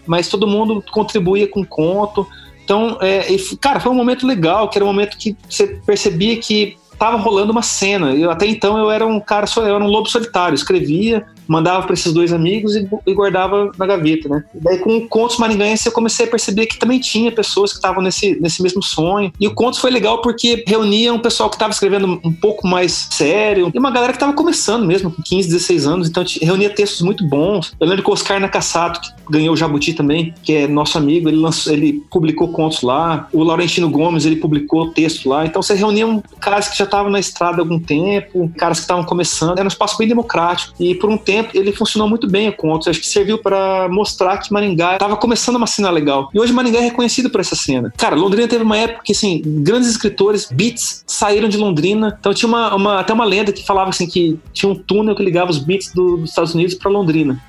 [0.06, 2.28] mas todo mundo contribuía com conto.
[2.64, 3.28] Então, é,
[3.60, 7.52] cara, foi um momento legal, que era um momento que você percebia que tava rolando
[7.52, 8.14] uma cena.
[8.16, 11.94] Eu, até então eu era um cara, eu era um lobo solitário, escrevia, mandava para
[11.94, 14.44] esses dois amigos e, e, guardava na gaveta, né?
[14.56, 17.78] E daí com o Contos Maringaense eu comecei a perceber que também tinha pessoas que
[17.78, 19.34] estavam nesse, nesse mesmo sonho.
[19.38, 23.10] E o Contos foi legal porque reunia um pessoal que estava escrevendo um pouco mais
[23.12, 27.02] sério e uma galera que estava começando mesmo, com 15, 16 anos, então reunia textos
[27.02, 27.74] muito bons.
[27.80, 31.28] Eu lembro que o Oscar Nakassato, que ganhou o Jabuti também, que é nosso amigo,
[31.28, 33.28] ele, lançou, ele publicou contos lá.
[33.34, 35.46] O Laurentino Gomes, ele publicou texto lá.
[35.46, 38.84] Então você reunia um, caras que já estavam na estrada há algum tempo, caras que
[38.84, 39.58] estavam começando.
[39.58, 40.74] Era um espaço bem democrático.
[40.80, 42.88] E por um tempo ele funcionou muito bem com outros.
[42.88, 46.30] Acho que serviu para mostrar que Maringá estava começando uma cena legal.
[46.34, 47.92] E hoje Maringá é reconhecido por essa cena.
[47.98, 52.16] Cara, Londrina teve uma época que, assim, grandes escritores, beats, saíram de Londrina.
[52.20, 55.24] Então tinha uma, uma até uma lenda que falava assim que tinha um túnel que
[55.24, 57.42] ligava os beats do, dos Estados Unidos para Londrina.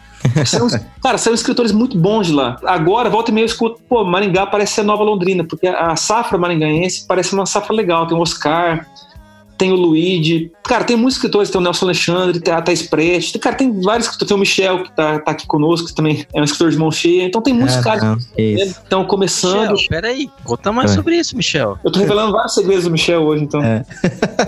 [0.47, 0.69] São,
[1.03, 2.57] cara, são escritores muito bons de lá.
[2.65, 6.39] Agora, volta e meia, eu escuto, pô, Maringá parece ser Nova Londrina, porque a safra
[6.39, 8.07] maringaense parece uma safra legal.
[8.07, 8.87] Tem o Oscar,
[9.57, 10.51] tem o Luigi.
[10.65, 14.07] Cara, tem muitos escritores, tem o Nelson Alexandre, tem a Thais Prete, cara, tem vários
[14.07, 16.79] escritores, tem o Michel, que tá, tá aqui conosco, que também é um escritor de
[16.79, 17.25] mão cheia.
[17.25, 19.73] Então tem muitos é, caras não, que estão começando.
[19.73, 20.95] Michel, peraí, conta mais é.
[20.95, 21.79] sobre isso, Michel.
[21.85, 23.63] Eu tô revelando vários segredos do Michel hoje, então.
[23.63, 23.85] É.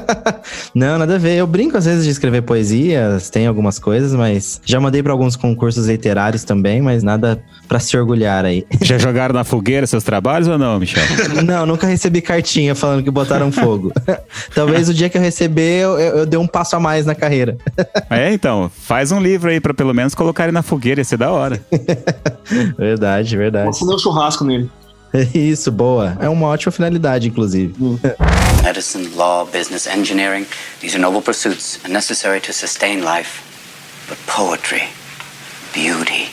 [0.75, 1.37] não, nada a ver.
[1.37, 5.37] Eu brinco às vezes de escrever poesias, tem algumas coisas, mas já mandei para alguns
[5.37, 8.65] concursos literários também, mas nada para se orgulhar aí.
[8.83, 11.03] Já jogaram na fogueira seus trabalhos ou não, Michel?
[11.45, 13.93] não, nunca recebi cartinha falando que botaram fogo.
[14.55, 17.57] Talvez o dia que eu receber, eu, eu dei um passo a mais na carreira.
[18.11, 21.17] é, então, faz um livro aí para pelo menos colocar ele na fogueira, ia ser
[21.19, 21.61] da hora.
[22.77, 23.79] verdade, verdade.
[23.79, 24.71] Deu um churrasco nele.
[25.35, 26.17] Isso, boa.
[26.21, 27.75] É uma ótima finalidade, inclusive.
[27.81, 27.99] Hum.
[28.63, 30.47] Medicine, law, business, engineering,
[30.81, 33.43] these are noble pursuits and necessary to sustain life.
[34.09, 34.89] But poetry,
[35.73, 36.29] beauty,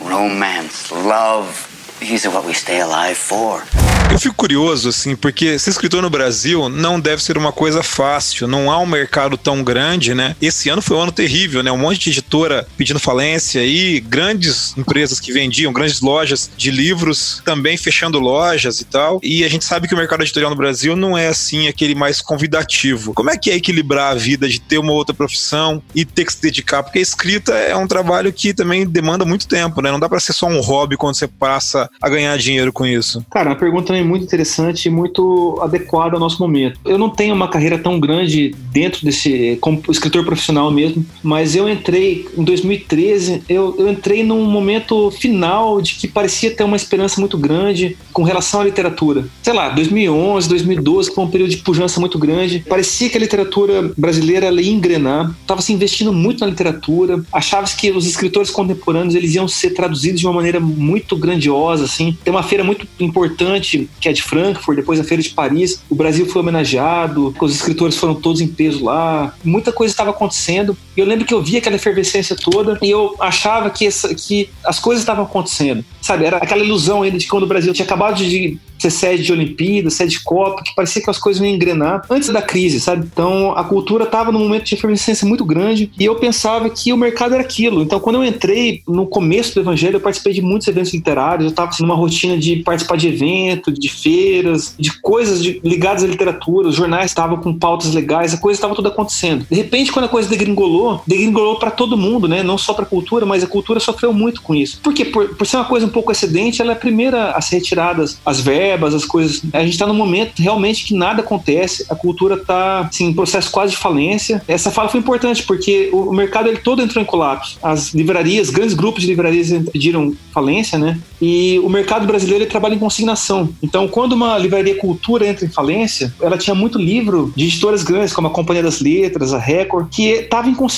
[0.00, 1.73] romance, love,
[2.06, 3.62] these are what we stay alive for.
[4.10, 8.46] Eu fico curioso, assim, porque ser escritor no Brasil não deve ser uma coisa fácil.
[8.46, 10.36] Não há um mercado tão grande, né?
[10.40, 11.72] Esse ano foi um ano terrível, né?
[11.72, 17.42] Um monte de editora pedindo falência e grandes empresas que vendiam, grandes lojas de livros
[17.44, 19.18] também fechando lojas e tal.
[19.20, 22.22] E a gente sabe que o mercado editorial no Brasil não é, assim, aquele mais
[22.22, 23.14] convidativo.
[23.14, 26.32] Como é que é equilibrar a vida de ter uma outra profissão e ter que
[26.32, 26.84] se dedicar?
[26.84, 29.90] Porque a escrita é um trabalho que também demanda muito tempo, né?
[29.90, 33.24] Não dá para ser só um hobby quando você passa a ganhar dinheiro com isso.
[33.30, 36.78] Cara, a pergunta também muito interessante e muito adequado ao nosso momento.
[36.84, 41.68] Eu não tenho uma carreira tão grande dentro desse, como escritor profissional mesmo, mas eu
[41.68, 47.20] entrei em 2013, eu, eu entrei num momento final de que parecia ter uma esperança
[47.20, 49.24] muito grande com relação à literatura.
[49.42, 52.64] Sei lá, 2011, 2012, que foi um período de pujança muito grande.
[52.68, 57.90] Parecia que a literatura brasileira ia engrenar, estava se investindo muito na literatura, achava que
[57.90, 62.16] os escritores contemporâneos eles iam ser traduzidos de uma maneira muito grandiosa, assim.
[62.24, 65.82] Tem uma feira muito importante que é de Frankfurt, depois a feira de Paris.
[65.88, 69.34] O Brasil foi homenageado, os escritores foram todos em peso lá.
[69.44, 70.76] Muita coisa estava acontecendo.
[70.96, 74.78] Eu lembro que eu via aquela efervescência toda e eu achava que, essa, que as
[74.78, 75.84] coisas estavam acontecendo.
[76.00, 79.32] Sabe, era aquela ilusão ainda de quando o Brasil tinha acabado de ser sede de
[79.32, 83.06] Olimpíada, sede de Copa, que parecia que as coisas iam engrenar antes da crise, sabe?
[83.10, 86.96] Então a cultura estava num momento de efervescência muito grande e eu pensava que o
[86.96, 87.82] mercado era aquilo.
[87.82, 91.50] Então quando eu entrei no começo do Evangelho, eu participei de muitos eventos literários, eu
[91.50, 96.06] estava assim, numa rotina de participar de eventos, de feiras, de coisas de, ligadas à
[96.06, 99.46] literatura, os jornais estavam com pautas legais, a coisa estava toda acontecendo.
[99.50, 102.42] De repente, quando a coisa degringolou, degringolou para todo mundo, né?
[102.42, 104.80] Não só para a cultura, mas a cultura sofreu muito com isso.
[104.82, 107.56] Porque por, por ser uma coisa um pouco excedente, ela é a primeira a ser
[107.56, 109.42] retirada as verbas, as coisas.
[109.52, 113.50] A gente está num momento realmente que nada acontece, a cultura está assim, em processo
[113.50, 114.42] quase de falência.
[114.46, 117.58] Essa fala foi importante porque o mercado ele todo entrou em colapso.
[117.62, 120.98] As livrarias, grandes grupos de livrarias pediram falência, né?
[121.20, 123.48] E o mercado brasileiro trabalha em consignação.
[123.62, 128.12] Então, quando uma livraria cultura entra em falência, ela tinha muito livro de editoras grandes,
[128.12, 130.73] como a Companhia das Letras, a Record, que estava em consignação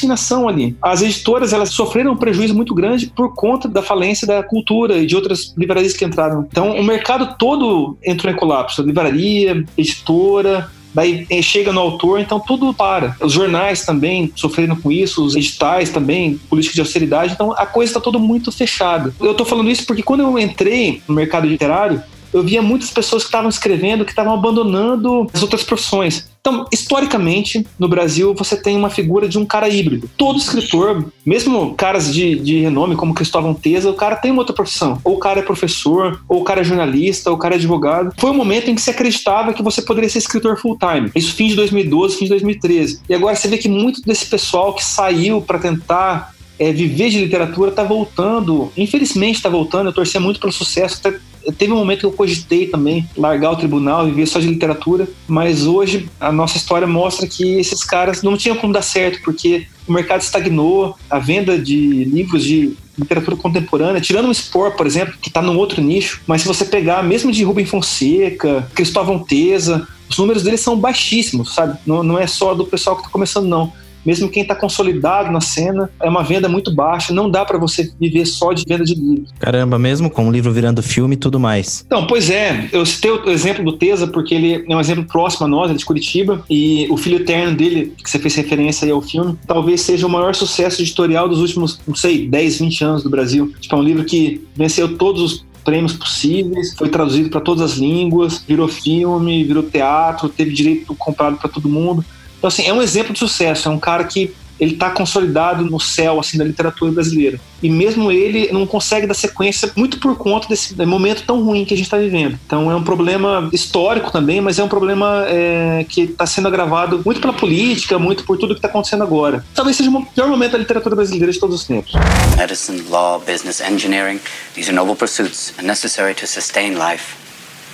[0.48, 0.76] ali.
[0.82, 5.06] As editoras elas sofreram um prejuízo muito grande por conta da falência da cultura e
[5.06, 6.46] de outras livrarias que entraram.
[6.50, 8.82] Então, o mercado todo entrou em colapso.
[8.82, 13.14] Livraria, editora, daí eh, chega no autor, então tudo para.
[13.20, 17.90] Os jornais também sofreram com isso, os editais também, política de austeridade, então a coisa
[17.90, 19.14] está toda muito fechada.
[19.20, 22.02] Eu estou falando isso porque quando eu entrei no mercado literário,
[22.36, 26.28] eu via muitas pessoas que estavam escrevendo que estavam abandonando as outras profissões.
[26.40, 30.08] Então, historicamente, no Brasil, você tem uma figura de um cara híbrido.
[30.16, 34.54] Todo escritor, mesmo caras de, de renome como Cristóvão Teza, o cara tem uma outra
[34.54, 35.00] profissão.
[35.02, 38.12] Ou o cara é professor, ou o cara é jornalista, ou o cara é advogado.
[38.16, 41.10] Foi um momento em que se acreditava que você poderia ser escritor full-time.
[41.16, 43.00] Isso fim de 2012, fim de 2013.
[43.08, 47.18] E agora você vê que muito desse pessoal que saiu para tentar é, viver de
[47.18, 48.72] literatura está voltando.
[48.76, 49.88] Infelizmente está voltando.
[49.88, 51.00] Eu torcia muito pelo sucesso.
[51.04, 51.18] Até
[51.52, 55.08] teve um momento que eu cogitei também largar o tribunal e viver só de literatura,
[55.26, 59.66] mas hoje a nossa história mostra que esses caras não tinham como dar certo, porque
[59.86, 65.14] o mercado estagnou, a venda de livros de literatura contemporânea, tirando o Spore, por exemplo,
[65.20, 69.86] que está num outro nicho, mas se você pegar mesmo de Rubem Fonseca, Cristóvão Teza,
[70.08, 71.78] os números deles são baixíssimos, sabe?
[71.86, 73.72] Não, não é só do pessoal que está começando, não
[74.06, 77.12] mesmo quem está consolidado na cena, é uma venda muito baixa.
[77.12, 79.30] Não dá para você viver só de venda de livros.
[79.38, 81.84] Caramba, mesmo com o livro virando filme e tudo mais.
[81.86, 82.68] Então, pois é.
[82.72, 85.74] Eu citei o exemplo do Tesa porque ele é um exemplo próximo a nós, ele
[85.74, 89.36] é de Curitiba, e o filho eterno dele, que você fez referência aí ao filme,
[89.46, 93.52] talvez seja o maior sucesso editorial dos últimos, não sei, 10, 20 anos do Brasil.
[93.60, 97.76] Tipo, é um livro que venceu todos os prêmios possíveis, foi traduzido para todas as
[97.76, 102.04] línguas, virou filme, virou teatro, teve direito comprado para todo mundo.
[102.46, 103.68] Então, assim, é um exemplo de sucesso.
[103.68, 107.40] É um cara que ele está consolidado no céu assim da literatura brasileira.
[107.60, 111.74] E mesmo ele não consegue dar sequência muito por conta desse momento tão ruim que
[111.74, 112.38] a gente está vivendo.
[112.46, 117.02] Então é um problema histórico também, mas é um problema é, que está sendo agravado
[117.04, 119.44] muito pela política, muito por tudo que está acontecendo agora.
[119.52, 121.92] Talvez seja o pior momento da literatura brasileira de todos os tempos.
[122.38, 124.20] Medicine, law, business, engineering,
[124.54, 127.16] these are noble pursuits and necessary to sustain life.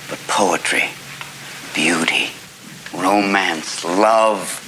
[0.09, 0.89] But poetry,
[1.73, 2.31] beauty,
[2.91, 4.62] romance, love,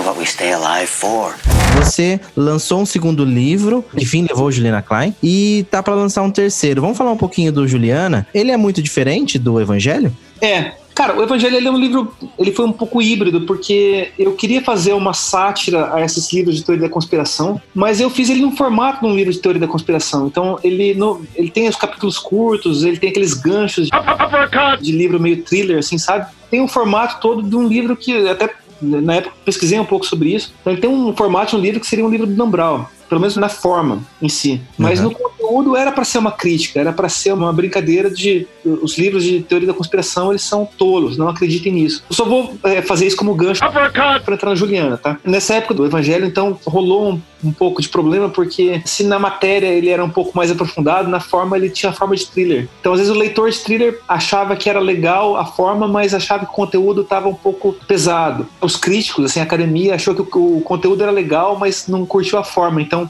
[0.00, 1.34] what we stay alive for.
[1.76, 6.80] Você lançou um segundo livro, enfim, levou Juliana Klein, e tá para lançar um terceiro.
[6.80, 8.26] Vamos falar um pouquinho do Juliana?
[8.34, 10.14] Ele é muito diferente do Evangelho?
[10.40, 14.34] É, Cara, o Evangelho ele é um livro, ele foi um pouco híbrido, porque eu
[14.34, 18.42] queria fazer uma sátira a esses livros de teoria da conspiração, mas eu fiz ele
[18.42, 20.26] no formato de um livro de teoria da conspiração.
[20.26, 25.18] Então, ele, no, ele tem os capítulos curtos, ele tem aqueles ganchos de, de livro
[25.18, 26.30] meio thriller, assim, sabe?
[26.50, 30.34] Tem um formato todo de um livro que até na época pesquisei um pouco sobre
[30.34, 30.52] isso.
[30.60, 32.84] Então, ele tem um formato de um livro que seria um livro do Dan Brown
[33.12, 34.58] pelo menos na forma em si.
[34.78, 35.10] Mas uhum.
[35.10, 39.22] no conteúdo era para ser uma crítica, era para ser uma brincadeira de os livros
[39.22, 42.02] de teoria da conspiração eles são tolos, não acreditem nisso.
[42.08, 45.18] Eu só vou é, fazer isso como gancho para entrar na Juliana, tá?
[45.24, 49.66] Nessa época do Evangelho, então rolou um, um, pouco de problema porque se na matéria
[49.66, 52.68] ele era um pouco mais aprofundado, na forma ele tinha a forma de thriller.
[52.80, 56.46] Então às vezes o leitor de thriller achava que era legal a forma, mas achava
[56.46, 58.46] que o conteúdo estava um pouco pesado.
[58.60, 62.38] Os críticos, assim, a academia achou que o, o conteúdo era legal, mas não curtiu
[62.38, 62.80] a forma.
[62.80, 63.01] Então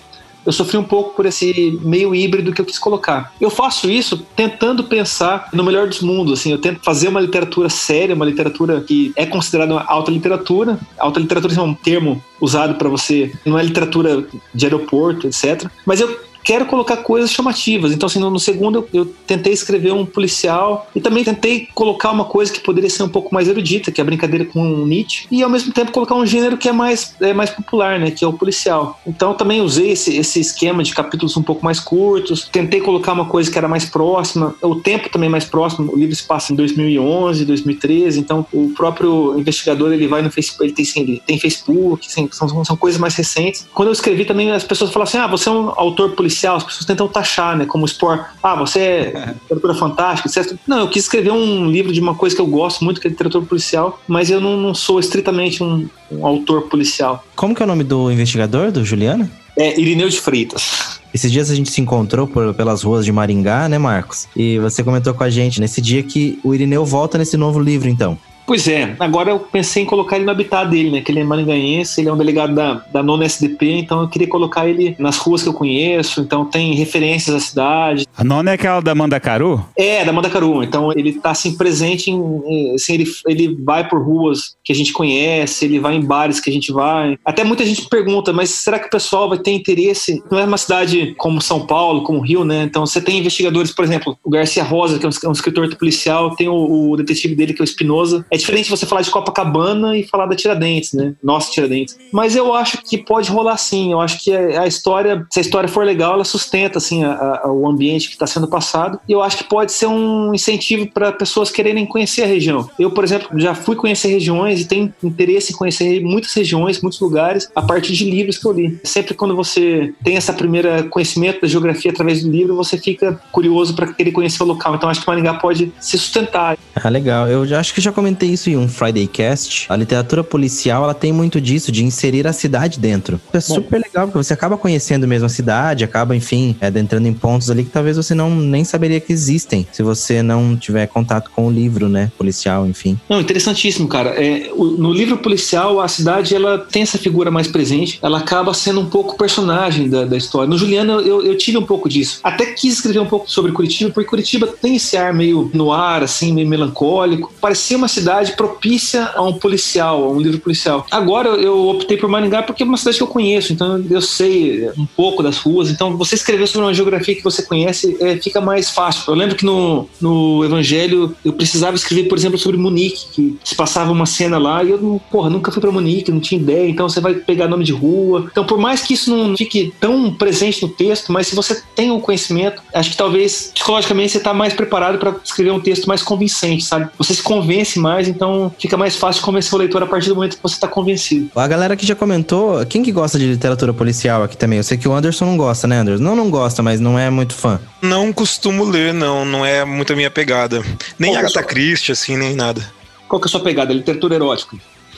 [0.44, 3.32] eu sofri um pouco por esse meio híbrido que eu quis colocar.
[3.40, 7.68] Eu faço isso tentando pensar no melhor dos mundos, assim, eu tento fazer uma literatura
[7.68, 10.78] séria, uma literatura que é considerada uma alta literatura.
[10.98, 14.24] Alta literatura é um termo usado para você, não é literatura
[14.54, 15.70] de aeroporto, etc.
[15.86, 17.92] Mas eu quero colocar coisas chamativas.
[17.92, 22.10] Então, assim, no, no segundo eu, eu, tentei escrever um policial e também tentei colocar
[22.10, 24.86] uma coisa que poderia ser um pouco mais erudita, que é a brincadeira com o
[24.86, 28.10] Nietzsche, e ao mesmo tempo colocar um gênero que é mais, é mais popular, né,
[28.10, 29.00] que é o policial.
[29.06, 33.26] Então, também usei esse, esse esquema de capítulos um pouco mais curtos, tentei colocar uma
[33.26, 36.56] coisa que era mais próxima, o tempo também mais próximo, o livro se passa em
[36.56, 42.06] 2011, 2013, então o próprio investigador ele vai no Facebook, ele tem, ele tem Facebook,
[42.06, 43.66] assim, são, são coisas mais recentes.
[43.72, 46.56] Quando eu escrevi também as pessoas falavam assim, ah, você é um autor policial policial,
[46.56, 47.66] as pessoas tentam taxar, né?
[47.66, 50.56] Como expor, ah, você é literatura fantástica, etc.
[50.66, 53.10] Não, eu quis escrever um livro de uma coisa que eu gosto muito, que é
[53.10, 57.24] literatura policial, mas eu não, não sou estritamente um, um autor policial.
[57.36, 59.30] Como que é o nome do investigador, do Juliano?
[59.58, 61.00] É Irineu de Freitas.
[61.12, 64.26] Esses dias a gente se encontrou por, pelas ruas de Maringá, né, Marcos?
[64.34, 67.88] E você comentou com a gente nesse dia que o Irineu volta nesse novo livro,
[67.88, 68.18] então.
[68.46, 71.00] Pois é, agora eu pensei em colocar ele no habitat dele, né?
[71.00, 74.28] Que ele é maringaense, ele é um delegado da, da nona SDP, então eu queria
[74.28, 78.06] colocar ele nas ruas que eu conheço, então tem referências à cidade.
[78.16, 79.64] A nona é aquela da Mandacaru?
[79.76, 84.54] É, da Mandacaru, então ele tá assim presente em, assim, ele, ele vai por ruas
[84.64, 87.18] que a gente conhece, ele vai em bares que a gente vai.
[87.24, 90.22] Até muita gente pergunta, mas será que o pessoal vai ter interesse?
[90.30, 92.64] Não é uma cidade como São Paulo, como Rio, né?
[92.64, 96.48] Então você tem investigadores, por exemplo, o Garcia Rosa, que é um, escritor policial, tem
[96.48, 98.24] o, o detetive dele, que é o Espinosa.
[98.32, 101.12] É diferente você falar de Copacabana e falar da Tiradentes, né?
[101.22, 101.98] Nossa Tiradentes.
[102.10, 103.92] Mas eu acho que pode rolar sim.
[103.92, 107.52] Eu acho que a história, se a história for legal, ela sustenta assim a, a,
[107.52, 108.98] o ambiente que está sendo passado.
[109.06, 112.70] E eu acho que pode ser um incentivo para pessoas quererem conhecer a região.
[112.78, 117.00] Eu, por exemplo, já fui conhecer regiões e tenho interesse em conhecer muitas regiões, muitos
[117.00, 118.80] lugares a partir de livros que eu li.
[118.82, 123.74] Sempre quando você tem essa primeira conhecimento da geografia através do livro, você fica curioso
[123.74, 124.74] para querer conhecer o local.
[124.74, 126.56] Então acho que Maringá pode se sustentar.
[126.74, 127.28] Ah, legal.
[127.28, 130.94] Eu já acho que já comentei isso em um Friday Cast, a literatura policial ela
[130.94, 133.20] tem muito disso, de inserir a cidade dentro.
[133.32, 137.12] É super legal, porque você acaba conhecendo mesmo a cidade, acaba, enfim, é, adentrando em
[137.12, 141.30] pontos ali que talvez você não nem saberia que existem, se você não tiver contato
[141.34, 142.98] com o livro, né, policial, enfim.
[143.08, 144.10] Não, interessantíssimo, cara.
[144.10, 148.54] É, o, no livro policial, a cidade, ela tem essa figura mais presente, ela acaba
[148.54, 150.48] sendo um pouco personagem da, da história.
[150.48, 152.20] No Juliano, eu, eu tive um pouco disso.
[152.22, 156.02] Até quis escrever um pouco sobre Curitiba, porque Curitiba tem esse ar meio no ar,
[156.02, 157.32] assim, meio melancólico.
[157.40, 160.86] Parecia uma cidade propícia a um policial, a um livro policial.
[160.90, 164.68] Agora eu optei por Maringá porque é uma cidade que eu conheço, então eu sei
[164.76, 165.70] um pouco das ruas.
[165.70, 169.04] Então você escrever sobre uma geografia que você conhece é, fica mais fácil.
[169.12, 173.54] Eu lembro que no, no Evangelho eu precisava escrever, por exemplo, sobre Munique, que se
[173.54, 176.68] passava uma cena lá e eu, porra, nunca fui para Munique, não tinha ideia.
[176.68, 178.28] Então você vai pegar nome de rua.
[178.30, 181.90] Então, por mais que isso não fique tão presente no texto, mas se você tem
[181.90, 185.86] o um conhecimento, acho que talvez psicologicamente você está mais preparado para escrever um texto
[185.86, 186.90] mais convincente, sabe?
[186.98, 190.14] Você se convence mais, então então fica mais fácil convencer o leitor a partir do
[190.14, 191.28] momento que você está convencido.
[191.34, 194.58] A galera que já comentou, quem que gosta de literatura policial aqui também?
[194.58, 196.02] Eu sei que o Anderson não gosta, né, Anderson?
[196.02, 197.60] Não, não gosta, mas não é muito fã.
[197.80, 199.24] Não costumo ler, não.
[199.24, 200.62] Não é muito a minha pegada.
[200.98, 202.64] Nem Qual é Agatha Christie, assim, nem nada.
[203.08, 203.72] Qual que é a sua pegada?
[203.72, 204.56] Literatura erótica?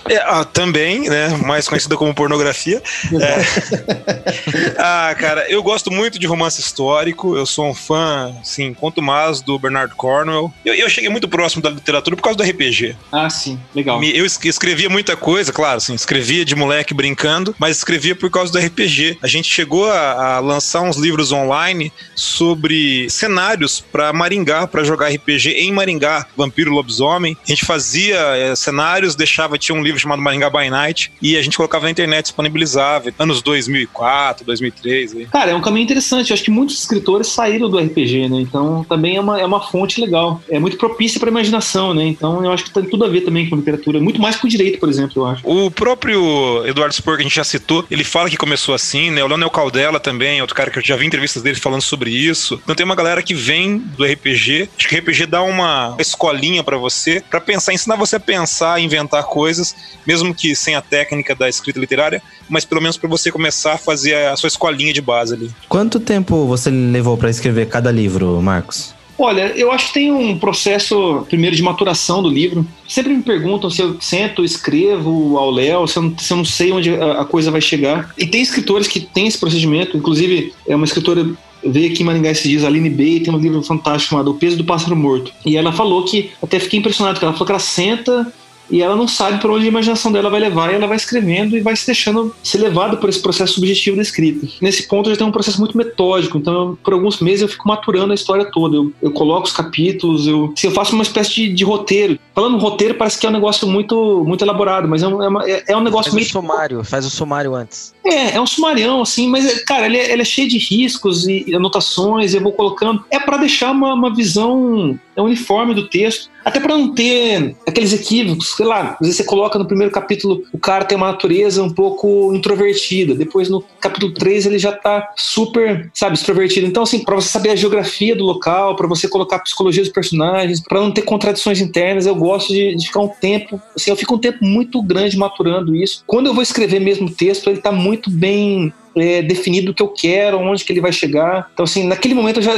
[0.08, 1.28] É, ah, também, né?
[1.44, 2.82] Mais conhecida como pornografia.
[3.20, 4.74] É.
[4.78, 7.36] ah, cara, eu gosto muito de romance histórico.
[7.36, 10.52] Eu sou um fã, assim, quanto mais do Bernard Cornwell.
[10.64, 12.96] Eu, eu, cheguei muito próximo da literatura por causa do RPG.
[13.10, 14.02] Ah, sim, legal.
[14.02, 18.58] Eu escrevia muita coisa, claro, assim, escrevia de moleque brincando, mas escrevia por causa do
[18.58, 19.18] RPG.
[19.22, 25.08] A gente chegou a, a lançar uns livros online sobre cenários para Maringá, para jogar
[25.08, 27.36] RPG em Maringá, Vampiro Lobisomem.
[27.42, 31.36] A gente fazia é, cenários, deixava, tinha um livro livro chamado Maringá by Night e
[31.36, 35.16] a gente colocava na internet, disponibilizava, anos 2004, 2003.
[35.16, 35.26] Aí.
[35.26, 36.30] Cara, é um caminho interessante.
[36.30, 38.40] Eu acho que muitos escritores saíram do RPG, né?
[38.40, 40.42] Então também é uma, é uma fonte legal.
[40.48, 42.04] É muito propícia para imaginação, né?
[42.04, 44.00] Então eu acho que tem tudo a ver também com literatura.
[44.00, 45.42] Muito mais com o direito, por exemplo, eu acho.
[45.48, 49.22] O próprio Eduardo Spor, que a gente já citou, ele fala que começou assim, né?
[49.22, 52.60] O Leonel Caldela também, outro cara que eu já vi entrevistas dele falando sobre isso.
[52.62, 54.68] Então tem uma galera que vem do RPG.
[54.76, 58.80] Acho que o RPG dá uma escolinha para você, para pensar, ensinar você a pensar,
[58.80, 59.74] inventar coisas
[60.06, 63.78] mesmo que sem a técnica da escrita literária, mas pelo menos para você começar a
[63.78, 65.50] fazer a sua escolinha de base ali.
[65.68, 68.94] Quanto tempo você levou para escrever cada livro, Marcos?
[69.16, 72.66] Olha, eu acho que tem um processo, primeiro, de maturação do livro.
[72.88, 76.90] Sempre me perguntam se eu sento, escrevo ao Léo, se, se, eu não sei onde
[76.90, 78.12] a, a coisa vai chegar.
[78.18, 81.24] E tem escritores que têm esse procedimento, inclusive é uma escritora
[81.66, 84.34] veio aqui em Maringá esses dias, a Aline Bey, tem um livro fantástico chamado O
[84.34, 85.32] Peso do Pássaro Morto.
[85.46, 88.30] E ela falou que, até fiquei impressionado, que ela falou que ela senta
[88.70, 91.56] e ela não sabe para onde a imaginação dela vai levar e ela vai escrevendo
[91.56, 94.46] e vai se deixando ser levada por esse processo subjetivo da escrita.
[94.60, 98.12] Nesse ponto já tem um processo muito metódico, então por alguns meses eu fico maturando
[98.12, 98.76] a história toda.
[98.76, 102.18] Eu, eu coloco os capítulos, eu, assim, eu faço uma espécie de, de, roteiro.
[102.34, 105.48] Falando roteiro parece que é um negócio muito, muito elaborado, mas é um, é, uma,
[105.48, 106.28] é, é um negócio faz meio...
[106.28, 107.94] Sumário, faz o sumário antes.
[108.04, 111.54] É, é um sumarião, assim, mas, cara, ele é, ele é cheio de riscos e
[111.54, 113.04] anotações, e eu vou colocando.
[113.10, 116.30] É para deixar uma, uma visão uniforme do texto.
[116.44, 120.42] Até para não ter aqueles equívocos, sei lá, às vezes você coloca no primeiro capítulo
[120.52, 125.12] o cara tem uma natureza um pouco introvertida, depois no capítulo 3 ele já tá
[125.16, 126.66] super, sabe, extrovertido.
[126.66, 129.92] Então, assim, para você saber a geografia do local, para você colocar a psicologia dos
[129.92, 133.96] personagens, para não ter contradições internas, eu gosto de, de, ficar um tempo, assim, eu
[133.96, 136.02] fico um tempo muito grande maturando isso.
[136.06, 139.82] Quando eu vou escrever mesmo o texto, ele tá muito bem é, definido o que
[139.82, 141.50] eu quero, onde que ele vai chegar.
[141.52, 142.52] Então, assim, naquele momento eu já.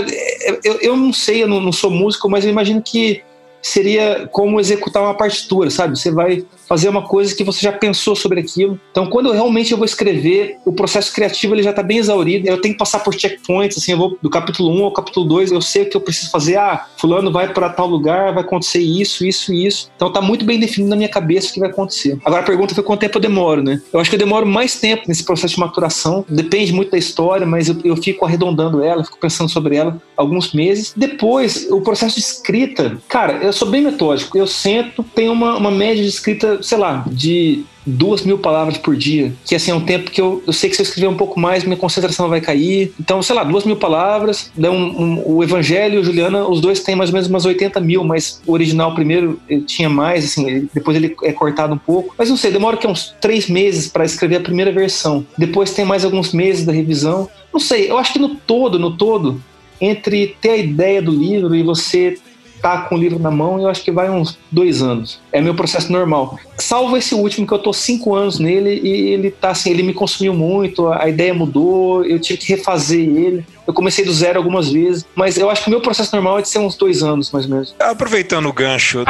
[0.65, 3.23] Eu, eu não sei, eu não, não sou músico, mas eu imagino que
[3.63, 5.99] seria como executar uma partitura, sabe?
[5.99, 8.79] Você vai fazer uma coisa que você já pensou sobre aquilo.
[8.91, 12.49] Então, quando eu realmente eu vou escrever, o processo criativo ele já está bem exaurido.
[12.49, 15.53] Eu tenho que passar por checkpoints, assim, eu vou do capítulo 1 ao capítulo 2,
[15.53, 16.57] eu sei o que eu preciso fazer.
[16.57, 19.91] Ah, fulano vai para tal lugar, vai acontecer isso, isso e isso.
[19.97, 22.19] Então, tá muito bem definido na minha cabeça o que vai acontecer.
[22.25, 23.81] Agora, a pergunta foi quanto tempo eu demoro, né?
[23.93, 26.25] Eu acho que eu demoro mais tempo nesse processo de maturação.
[26.29, 30.53] Depende muito da história, mas eu, eu fico arredondando ela, fico pensando sobre ela alguns
[30.53, 30.93] meses.
[30.97, 34.37] Depois, o processo de escrita, cara, eu sou bem metódico.
[34.37, 38.97] Eu sento, tenho uma, uma média de escrita, sei lá, de duas mil palavras por
[38.97, 41.17] dia, que assim é um tempo que eu, eu sei que se eu escrever um
[41.17, 42.93] pouco mais, minha concentração vai cair.
[42.99, 46.81] Então, sei lá, duas mil palavras, um, um, o Evangelho e o Juliana, os dois
[46.81, 50.97] têm mais ou menos umas 80 mil, mas o original primeiro tinha mais, assim, depois
[50.97, 52.15] ele é cortado um pouco.
[52.19, 55.25] Mas não sei, demora que uns três meses para escrever a primeira versão.
[55.39, 57.29] Depois tem mais alguns meses da revisão.
[57.53, 59.41] Não sei, eu acho que no todo, no todo,
[59.81, 62.19] entre ter a ideia do livro e você
[62.67, 65.21] tá com o livro na mão, eu acho que vai uns dois anos.
[65.31, 66.37] É meu processo normal.
[66.59, 69.95] Salvo esse último, que eu tô cinco anos nele e ele tá assim, ele me
[69.95, 73.47] consumiu muito, a ideia mudou, eu tive que refazer ele.
[73.67, 76.43] Eu comecei do zero algumas vezes, mas eu acho que o meu processo normal é
[76.43, 77.75] de ser uns dois anos, mais ou menos.
[77.79, 79.05] Aproveitando o gancho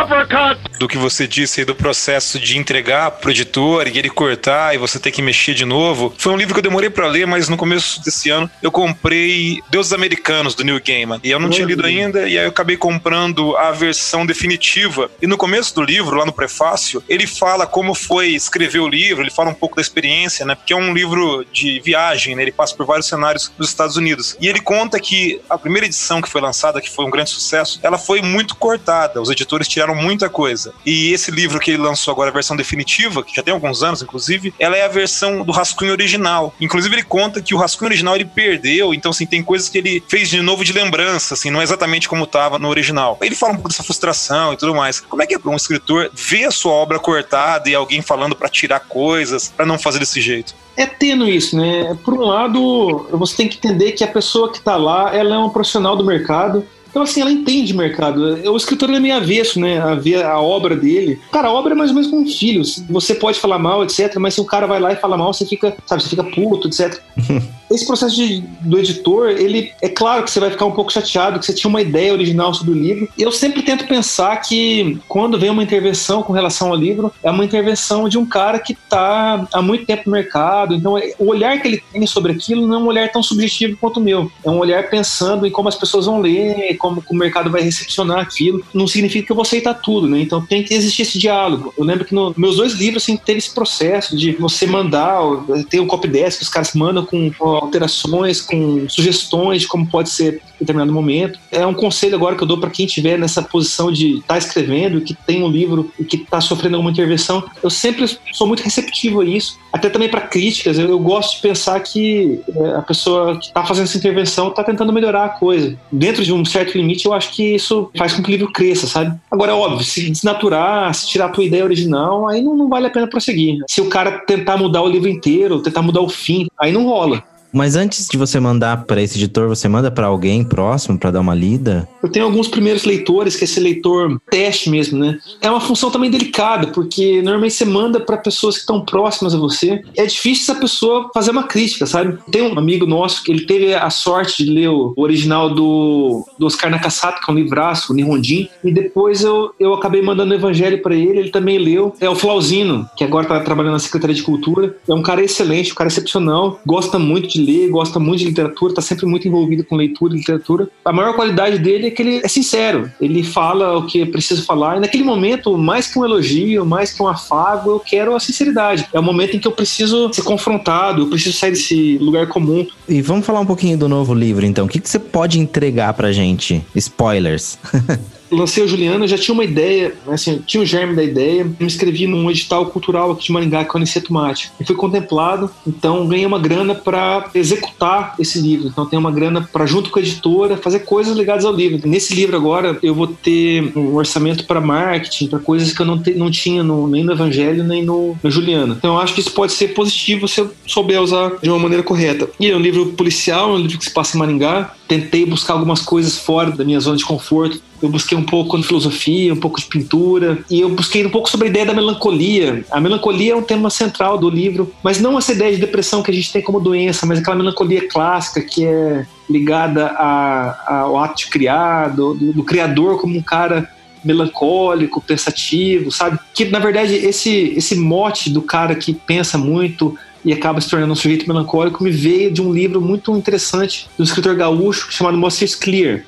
[0.78, 4.78] do que você disse aí do processo de entregar pro editor e ele cortar e
[4.78, 7.48] você ter que mexer de novo, foi um livro que eu demorei para ler, mas
[7.48, 11.66] no começo desse ano eu comprei Deuses Americanos do Neil Gaiman e eu não tinha
[11.66, 15.10] lido ainda e aí eu acabei comprando a versão definitiva.
[15.20, 19.22] E no começo do livro, lá no prefácio, ele fala como foi escrever o livro,
[19.22, 20.54] ele fala um pouco da experiência, né?
[20.54, 22.42] Porque é um livro de viagem, né?
[22.42, 24.36] Ele passa por vários cenários dos Estados Unidos.
[24.40, 27.80] E ele conta que a primeira edição que foi lançada, que foi um grande sucesso,
[27.82, 29.20] ela foi muito cortada.
[29.20, 30.72] Os editores tiraram muita coisa.
[30.84, 34.02] E esse livro que ele lançou agora, a versão definitiva, que já tem alguns anos,
[34.02, 36.54] inclusive, ela é a versão do rascunho original.
[36.60, 40.02] Inclusive, ele conta que o rascunho original ele perdeu, então, assim, tem coisas que ele
[40.08, 43.18] fez de novo de lembrança, assim, não é exatamente como estava no original.
[43.22, 45.00] Ele fala um pouco dessa frustração e tudo mais.
[45.00, 48.48] Como é que é um escritor ver a sua obra cortada e alguém falando para
[48.48, 50.54] tirar coisas, para não fazer desse jeito?
[50.76, 51.96] É tendo isso, né?
[52.04, 55.38] Por um lado, você tem que entender que a pessoa que está lá, ela é
[55.38, 56.64] uma profissional do mercado.
[56.96, 58.22] Então, assim, ela entende mercado.
[58.50, 59.78] O escritor é meio avesso, né?
[59.78, 61.20] A ver a obra dele.
[61.30, 62.62] Cara, a obra é mais ou menos como um filho.
[62.88, 65.44] Você pode falar mal, etc., mas se o cara vai lá e fala mal, você
[65.44, 66.98] fica, sabe, você fica puto, etc.
[67.70, 71.38] Esse processo de, do editor, ele é claro que você vai ficar um pouco chateado,
[71.38, 73.08] que você tinha uma ideia original sobre o livro.
[73.18, 77.44] Eu sempre tento pensar que quando vem uma intervenção com relação ao livro, é uma
[77.44, 80.74] intervenção de um cara que está há muito tempo no mercado.
[80.74, 83.76] Então, é, o olhar que ele tem sobre aquilo não é um olhar tão subjetivo
[83.76, 84.30] quanto o meu.
[84.44, 88.20] É um olhar pensando em como as pessoas vão ler, como o mercado vai recepcionar
[88.20, 88.64] aquilo.
[88.72, 90.20] Não significa que eu vou aceitar tudo, né?
[90.20, 91.72] Então tem que existir esse diálogo.
[91.76, 95.20] Eu lembro que nos meus dois livros assim, teve esse processo de você mandar,
[95.68, 100.42] tem um copy desk os caras mandam com, alterações, com sugestões de como pode ser
[100.60, 101.38] determinado momento.
[101.50, 104.38] É um conselho agora que eu dou para quem estiver nessa posição de estar tá
[104.38, 107.44] escrevendo, que tem um livro e que está sofrendo alguma intervenção.
[107.62, 110.78] Eu sempre sou muito receptivo a isso, até também para críticas.
[110.78, 114.64] Eu, eu, gosto de pensar que é, a pessoa que está fazendo essa intervenção está
[114.64, 115.76] tentando melhorar a coisa.
[115.90, 118.86] Dentro de um certo limite, eu acho que isso faz com que o livro cresça,
[118.86, 119.16] sabe?
[119.30, 122.86] Agora, é óbvio, se desnaturar, se tirar a tua ideia original, aí não, não vale
[122.86, 123.58] a pena prosseguir.
[123.68, 127.22] Se o cara tentar mudar o livro inteiro, tentar mudar o fim, aí não rola.
[127.56, 131.20] Mas antes de você mandar para esse editor, você manda para alguém próximo para dar
[131.20, 131.88] uma lida?
[132.02, 135.18] Eu tenho alguns primeiros leitores, que é esse leitor teste mesmo, né?
[135.40, 139.38] É uma função também delicada, porque normalmente você manda para pessoas que estão próximas a
[139.38, 139.82] você.
[139.96, 142.18] É difícil essa pessoa fazer uma crítica, sabe?
[142.30, 146.44] Tem um amigo nosso que ele teve a sorte de ler o original do, do
[146.44, 150.36] Oscar Nakasato, que é um livraço, o Nihonjin, e depois eu, eu acabei mandando o
[150.36, 151.94] evangelho para ele, ele também leu.
[152.02, 154.76] É o Flauzino, que agora tá trabalhando na Secretaria de Cultura.
[154.86, 158.74] É um cara excelente, um cara excepcional, gosta muito de ler, gosta muito de literatura,
[158.74, 160.68] tá sempre muito envolvido com leitura e literatura.
[160.84, 164.44] A maior qualidade dele é que ele é sincero, ele fala o que é preciso
[164.44, 168.20] falar, e naquele momento, mais que um elogio, mais que um afago, eu quero a
[168.20, 168.86] sinceridade.
[168.92, 172.66] É o momento em que eu preciso ser confrontado, eu preciso sair desse lugar comum.
[172.88, 174.66] E vamos falar um pouquinho do novo livro, então.
[174.66, 176.64] O que, que você pode entregar pra gente?
[176.74, 177.58] Spoilers.
[178.30, 181.66] lancei o Juliano, eu já tinha uma ideia, assim, tinha o germe da ideia, me
[181.66, 185.50] inscrevi num edital cultural aqui de Maringá, que é o Aniceto Mate, e fui contemplado,
[185.66, 189.98] então ganhei uma grana para executar esse livro, então tem uma grana para junto com
[189.98, 191.86] a editora fazer coisas ligadas ao livro.
[191.86, 196.00] Nesse livro agora eu vou ter um orçamento para marketing, para coisas que eu não,
[196.00, 198.74] te, não tinha no, nem no Evangelho nem no, no Juliano.
[198.74, 201.82] Então eu acho que isso pode ser positivo se eu souber usar de uma maneira
[201.82, 202.28] correta.
[202.38, 205.54] E é um livro policial, é um livro que se passa em Maringá, tentei buscar
[205.54, 207.60] algumas coisas fora da minha zona de conforto.
[207.82, 211.28] Eu busquei um pouco de filosofia, um pouco de pintura, e eu busquei um pouco
[211.28, 212.64] sobre a ideia da melancolia.
[212.70, 216.10] A melancolia é um tema central do livro, mas não essa ideia de depressão que
[216.10, 221.18] a gente tem como doença, mas aquela melancolia clássica que é ligada a, ao ato
[221.18, 223.68] de criar, do, do, do criador como um cara
[224.04, 226.18] melancólico, pensativo, sabe?
[226.32, 230.92] Que na verdade esse esse mote do cara que pensa muito, e acaba se tornando
[230.92, 235.54] um sujeito melancólico, me veio de um livro muito interessante do escritor gaúcho chamado Moses
[235.54, 236.02] Clear,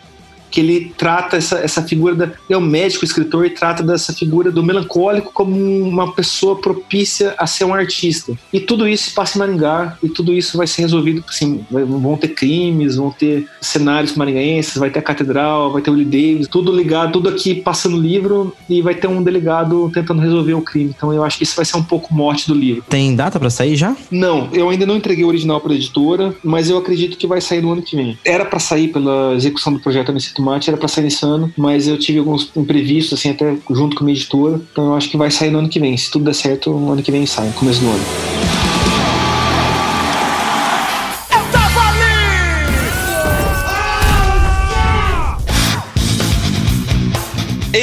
[0.50, 2.30] que ele trata essa, essa figura da.
[2.48, 7.46] é um médico escritor e trata dessa figura do melancólico como uma pessoa propícia a
[7.46, 8.32] ser um artista.
[8.52, 11.24] E tudo isso se passa em Maringá e tudo isso vai ser resolvido.
[11.28, 15.94] Assim, vão ter crimes, vão ter cenários maringaenses, vai ter a catedral, vai ter o
[15.94, 20.20] Willie Davis, tudo ligado, tudo aqui passando o livro e vai ter um delegado tentando
[20.20, 20.92] resolver o crime.
[20.96, 22.84] Então eu acho que isso vai ser um pouco morte do livro.
[22.88, 23.96] Tem data para sair já?
[24.10, 27.62] Não, eu ainda não entreguei o original para editora, mas eu acredito que vai sair
[27.62, 28.18] no ano que vem.
[28.24, 31.88] Era para sair pela execução do projeto nesse Tomate era para sair nesse ano, mas
[31.88, 34.60] eu tive alguns imprevistos, assim, até junto com a minha editora.
[34.70, 35.96] Então eu acho que vai sair no ano que vem.
[35.96, 38.04] Se tudo der certo, no ano que vem sai, começo do ano.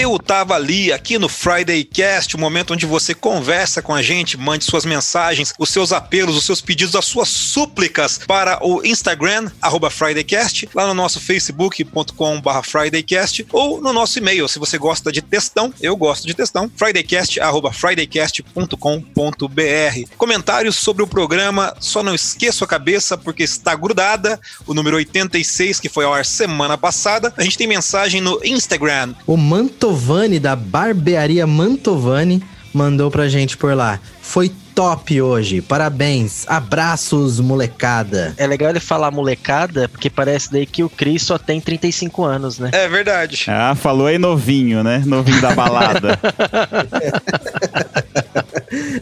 [0.06, 4.38] Eu tava ali, aqui no Friday Cast, o momento onde você conversa com a gente,
[4.38, 9.50] mande suas mensagens, os seus apelos, os seus pedidos, as suas súplicas para o Instagram,
[9.60, 15.24] arroba FridayCast, lá no nosso facebook.com FridayCast ou no nosso e-mail, se você gosta de
[15.24, 20.16] textão, eu gosto de textão, fridaycast, arroba fridaycast.com.br.
[20.18, 25.80] Comentários sobre o programa, só não esqueça a cabeça porque está grudada, o número 86,
[25.80, 27.34] que foi ao ar semana passada.
[27.36, 29.16] A gente tem mensagem no Instagram.
[29.26, 32.44] O Manto Mantovani, da Barbearia Mantovani,
[32.74, 33.98] mandou pra gente por lá.
[34.22, 35.62] Foi top hoje.
[35.62, 36.44] Parabéns.
[36.48, 38.34] Abraços, molecada.
[38.36, 42.60] É legal ele falar molecada, porque parece daí que o Cris só tem 35 anos,
[42.60, 42.72] né?
[42.74, 43.46] É verdade.
[43.48, 45.02] Ah, falou aí novinho, né?
[45.06, 46.20] Novinho da balada.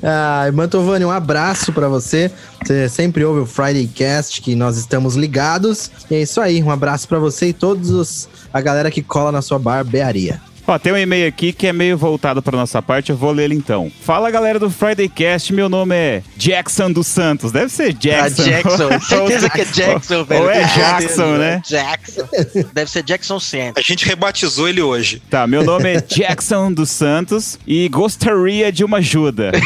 [0.04, 2.32] ah, Mantovani, um abraço para você.
[2.64, 5.89] Você sempre ouve o Friday Cast, que nós estamos ligados.
[6.12, 9.32] E é isso aí, um abraço para você e todos os, a galera que cola
[9.32, 10.39] na sua barbearia.
[10.66, 13.45] Ó, tem um e-mail aqui que é meio voltado para nossa parte, eu vou ler
[13.45, 13.91] ele então.
[14.01, 17.51] Fala galera do Friday Cast, meu nome é Jackson dos Santos.
[17.51, 18.41] Deve ser Jackson.
[18.41, 18.99] Ah, Jackson.
[19.01, 20.43] Certeza que é Jackson, velho.
[20.43, 21.61] Ou é Jackson, né?
[21.68, 22.28] Jackson.
[22.74, 23.74] Deve ser Jackson Santos.
[23.78, 25.22] A gente rebatizou ele hoje.
[25.30, 29.51] Tá, meu nome é Jackson dos Santos e gostaria de uma ajuda.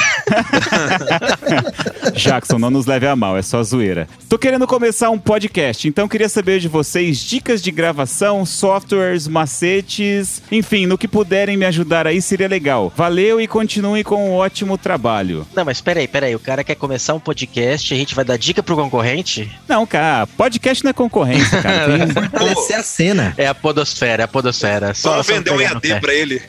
[2.16, 4.08] Jackson, não nos leve a mal, é só zoeira.
[4.28, 10.41] Tô querendo começar um podcast, então queria saber de vocês dicas de gravação, softwares, macetes,
[10.52, 12.92] enfim, no que puderem me ajudar aí seria legal.
[12.96, 15.46] Valeu e continue com um ótimo trabalho.
[15.56, 16.36] Não, mas peraí, peraí.
[16.36, 19.52] O cara quer começar um podcast a gente vai dar dica pro concorrente?
[19.68, 22.08] Não, cara, podcast não é concorrência, cara.
[22.08, 22.08] Tem...
[22.76, 23.34] é a cena.
[23.38, 24.94] É a podosfera, é a podosfera.
[24.94, 26.42] Só, só vender um EAD pra ele.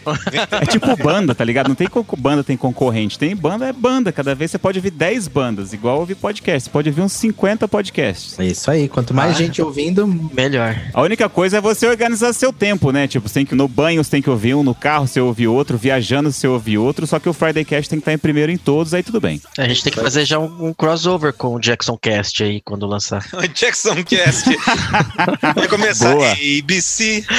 [0.61, 1.68] é tipo banda, tá ligado?
[1.68, 3.18] Não tem banda, tem concorrente.
[3.18, 4.12] Tem banda, é banda.
[4.12, 6.64] Cada vez você pode ouvir 10 bandas, igual ouvir podcast.
[6.64, 8.39] Você pode ouvir uns 50 podcasts.
[8.39, 8.89] É isso aí.
[8.89, 10.76] Quanto mais ah, gente ouvindo, melhor.
[10.93, 13.07] A única coisa é você organizar seu tempo, né?
[13.07, 15.20] Tipo, você tem que no banho, você tem que que ouvir um, no carro você
[15.20, 18.18] ouve outro, viajando você ouve outro, só que o Friday Cast tem que estar em
[18.18, 19.41] primeiro em todos, aí tudo bem.
[19.57, 22.87] A gente tem que fazer já um, um crossover com o Jackson Cast aí quando
[22.87, 23.24] lançar.
[23.33, 24.45] o Jackson Cast.
[25.57, 26.33] Vai começar Boa.
[26.33, 27.24] ABC.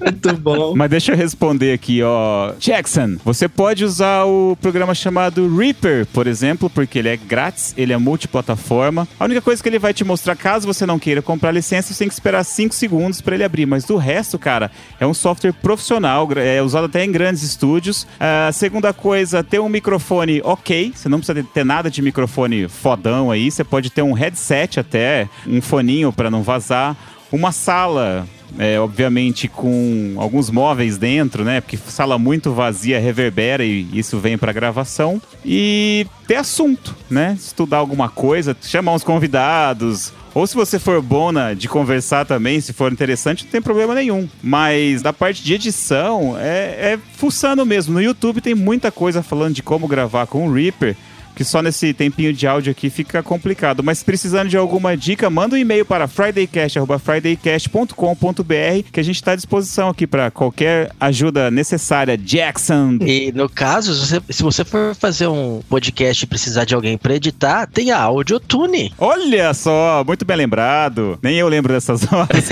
[0.00, 0.74] Muito bom.
[0.76, 2.52] Mas deixa eu responder aqui, ó.
[2.58, 7.92] Jackson, você pode usar o programa chamado Reaper, por exemplo, porque ele é grátis, ele
[7.92, 9.06] é multiplataforma.
[9.18, 11.98] A única coisa que ele vai te mostrar, caso você não queira comprar licença, você
[11.98, 13.66] tem que esperar 5 segundos para ele abrir.
[13.66, 14.70] Mas do resto, cara,
[15.00, 18.06] é um software profissional, é usado até em grandes estúdios.
[18.18, 20.92] A segunda coisa, ter um microfone ok.
[20.94, 23.50] Você não precisa ter nada de microfone fodão aí.
[23.50, 26.96] Você pode ter um headset até, um foninho para não vazar.
[27.30, 28.26] Uma sala
[28.56, 31.60] é, obviamente com alguns móveis dentro, né?
[31.60, 35.20] Porque sala muito vazia reverbera e isso vem para gravação.
[35.44, 37.36] E ter assunto, né?
[37.38, 40.12] Estudar alguma coisa, chamar uns convidados.
[40.34, 44.28] Ou se você for bona de conversar também, se for interessante, não tem problema nenhum.
[44.42, 47.94] Mas da parte de edição, é, é fuçando mesmo.
[47.94, 50.96] No YouTube tem muita coisa falando de como gravar com o Reaper
[51.38, 53.80] que só nesse tempinho de áudio aqui fica complicado.
[53.80, 59.36] Mas precisando de alguma dica, manda um e-mail para fridaycast.fridaycast.com.br que a gente está à
[59.36, 62.18] disposição aqui para qualquer ajuda necessária.
[62.18, 62.98] Jackson!
[63.02, 66.98] E no caso, se você, se você for fazer um podcast e precisar de alguém
[66.98, 68.92] para editar, tem a AudioTune.
[68.98, 71.20] Olha só, muito bem lembrado.
[71.22, 72.48] Nem eu lembro dessas horas.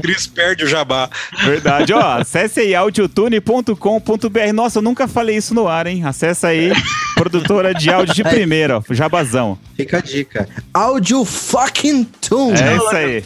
[0.00, 1.10] Cris perde o jabá.
[1.44, 2.20] Verdade, ó.
[2.20, 4.52] Acesse aí audiotune.com.br.
[4.54, 6.04] Nossa, eu nunca falei isso no ar, hein?
[6.04, 6.70] Acessa aí,
[7.16, 8.82] produtora de áudio de primeira, ó.
[8.90, 9.58] Jabazão.
[9.76, 10.48] Fica a dica.
[10.72, 12.60] Audio fucking tune.
[12.60, 13.24] É isso aí.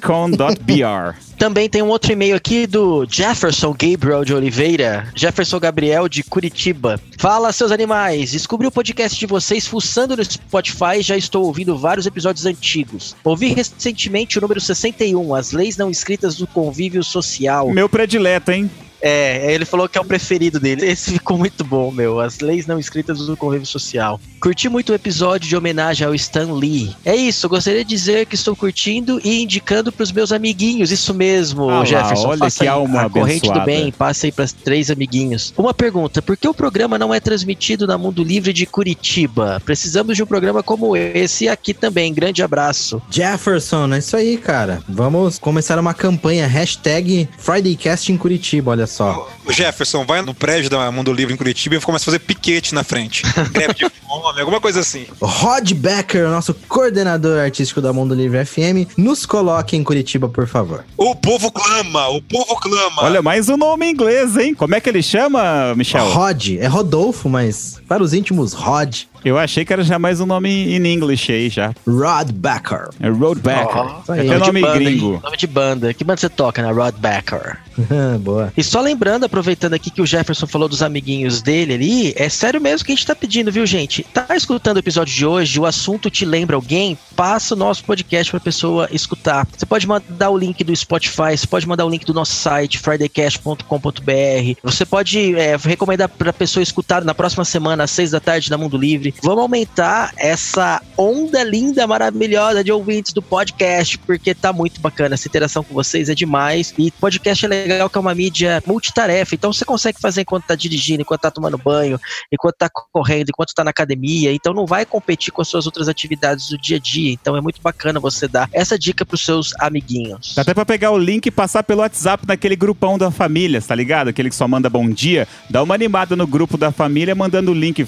[0.00, 1.16] .com.br.
[1.38, 5.08] Também tem um outro e-mail aqui do Jefferson Gabriel de Oliveira.
[5.14, 7.00] Jefferson Gabriel de Curitiba.
[7.16, 8.32] Fala, seus animais.
[8.32, 13.16] Descobri o podcast de vocês fuçando no Spotify já estou ouvindo vários episódios antigos.
[13.24, 17.70] Ouvi recentemente o número 61, As Leis Não Escritas do Convívio Social.
[17.70, 18.70] Meu predileto, hein?
[19.02, 20.86] É, ele falou que é o preferido dele.
[20.86, 22.18] Esse ficou muito bom, meu.
[22.18, 24.20] As leis não escritas do convívio social.
[24.40, 26.96] Curti muito o episódio de homenagem ao Stan Lee.
[27.04, 30.90] É isso, eu gostaria de dizer que estou curtindo e indicando para os meus amiguinhos.
[30.90, 32.28] Isso mesmo, Ah lá, Jefferson.
[32.28, 33.64] olha Faça que aí alma a corrente do abençoada.
[33.64, 35.52] bem, passe aí para três amiguinhos.
[35.56, 39.62] Uma pergunta: por que o programa não é transmitido na Mundo Livre de Curitiba?
[39.64, 42.12] Precisamos de um programa como esse aqui também.
[42.12, 43.00] Grande abraço.
[43.10, 44.82] Jefferson, é isso aí, cara.
[44.88, 46.46] Vamos começar uma campanha.
[46.46, 49.28] Hashtag FridayCast em Curitiba, olha só.
[49.44, 52.74] O Jefferson vai no prédio da Mundo Livre em Curitiba e começa a fazer piquete
[52.74, 53.22] na frente.
[53.50, 55.06] Greve de fome, alguma coisa assim.
[55.20, 60.84] Rod Becker, nosso coordenador artístico da Mundo Livre FM, nos coloque em Curitiba, por favor.
[60.96, 63.02] O povo clama, o povo clama.
[63.02, 64.54] Olha, mais um nome em inglês, hein?
[64.54, 66.08] Como é que ele chama, Michel?
[66.08, 69.02] Rod, é Rodolfo, mas para os íntimos, Rod.
[69.24, 71.74] Eu achei que era já mais um nome em inglês aí já.
[71.86, 72.88] Rod Becker.
[73.00, 73.76] É Roadbacker.
[73.76, 74.20] Ó, isso aí.
[74.28, 75.12] Até de nome banda, gringo.
[75.14, 75.20] hein?
[75.22, 75.94] Nome de banda.
[75.94, 76.72] Que banda você toca, né?
[76.72, 77.58] Rod Becker.
[78.20, 78.52] Boa.
[78.56, 82.60] E só lembrando, aproveitando aqui que o Jefferson falou dos amiguinhos dele ali, é sério
[82.60, 84.02] mesmo que a gente tá pedindo, viu, gente?
[84.04, 86.96] Tá escutando o episódio de hoje, o assunto te lembra alguém?
[87.16, 89.46] Passa o nosso podcast pra pessoa escutar.
[89.56, 92.78] Você pode mandar o link do Spotify, você pode mandar o link do nosso site,
[92.78, 94.58] fridaycast.com.br.
[94.62, 98.58] Você pode é, recomendar pra pessoa escutar na próxima semana, às seis da tarde, na
[98.58, 99.09] Mundo Livre.
[99.22, 105.14] Vamos aumentar essa onda linda, maravilhosa de ouvintes do podcast, porque tá muito bacana.
[105.14, 106.74] Essa interação com vocês é demais.
[106.78, 109.34] E podcast é legal que é uma mídia multitarefa.
[109.34, 111.98] Então você consegue fazer enquanto tá dirigindo, enquanto tá tomando banho,
[112.32, 114.32] enquanto tá correndo, enquanto tá na academia.
[114.32, 117.12] Então não vai competir com as suas outras atividades do dia a dia.
[117.12, 120.34] Então é muito bacana você dar essa dica pros seus amiguinhos.
[120.34, 123.74] Dá até pra pegar o link e passar pelo WhatsApp naquele grupão da família, tá
[123.74, 124.08] ligado?
[124.08, 125.26] Aquele que só manda bom dia.
[125.48, 127.84] Dá uma animada no grupo da família mandando o link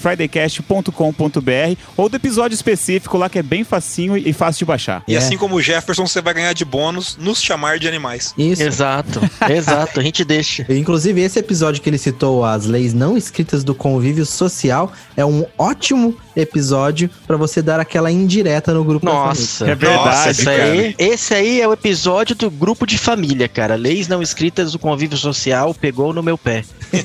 [1.12, 5.02] fridaycast.com.br ou do episódio específico lá que é bem facinho e fácil de baixar.
[5.06, 5.18] E É.
[5.18, 8.34] assim como o Jefferson, você vai ganhar de bônus nos chamar de animais.
[8.36, 8.62] Isso.
[8.62, 10.00] Exato, exato.
[10.00, 10.66] A gente deixa.
[10.72, 15.44] Inclusive, esse episódio que ele citou, as leis não escritas do convívio social, é um
[15.58, 19.28] ótimo episódio pra você dar aquela indireta no grupo da família.
[19.28, 20.62] Nossa, É verdade, Nossa, esse cara.
[20.62, 23.74] aí, esse aí é o episódio do grupo de família, cara.
[23.74, 26.64] Leis não escritas do convívio social pegou no meu pé.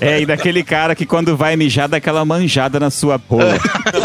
[0.00, 3.58] É, e daquele cara que quando vai mijar dá aquela manjada na sua rola.
[3.94, 3.98] You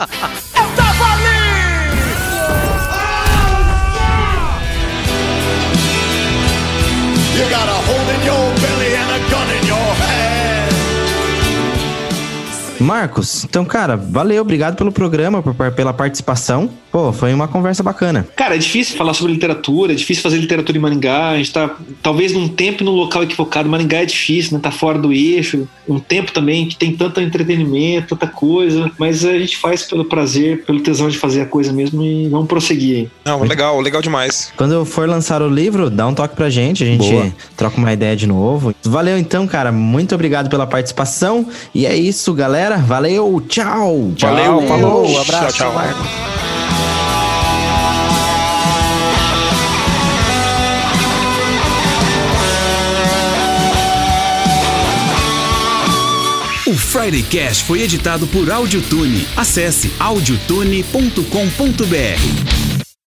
[12.82, 16.70] Marcos, então, cara, valeu, obrigado pelo programa, por, pela participação.
[16.90, 18.26] Pô, foi uma conversa bacana.
[18.34, 21.30] Cara, é difícil falar sobre literatura, é difícil fazer literatura em Maringá.
[21.30, 23.68] A gente tá talvez num tempo e num local equivocado.
[23.68, 24.60] Maringá é difícil, né?
[24.60, 25.68] Tá fora do eixo.
[25.88, 28.90] Um tempo também que tem tanto entretenimento, tanta coisa.
[28.98, 32.48] Mas a gente faz pelo prazer, pelo tesão de fazer a coisa mesmo e vamos
[32.48, 33.10] prosseguir aí.
[33.24, 34.52] Não, legal, legal demais.
[34.56, 37.32] Quando for lançar o livro, dá um toque pra gente, a gente Boa.
[37.56, 38.74] troca uma ideia de novo.
[38.82, 41.46] Valeu então, cara, muito obrigado pela participação.
[41.72, 42.78] E é isso, galera galera.
[42.78, 44.12] Valeu, tchau.
[44.16, 45.06] tchau Valeu, falou.
[45.06, 45.56] Um abraço.
[45.56, 45.82] Tchau, tchau.
[56.66, 59.26] O Friday Cash foi editado por Audiotune.
[59.36, 62.89] Acesse audiotune.com.br.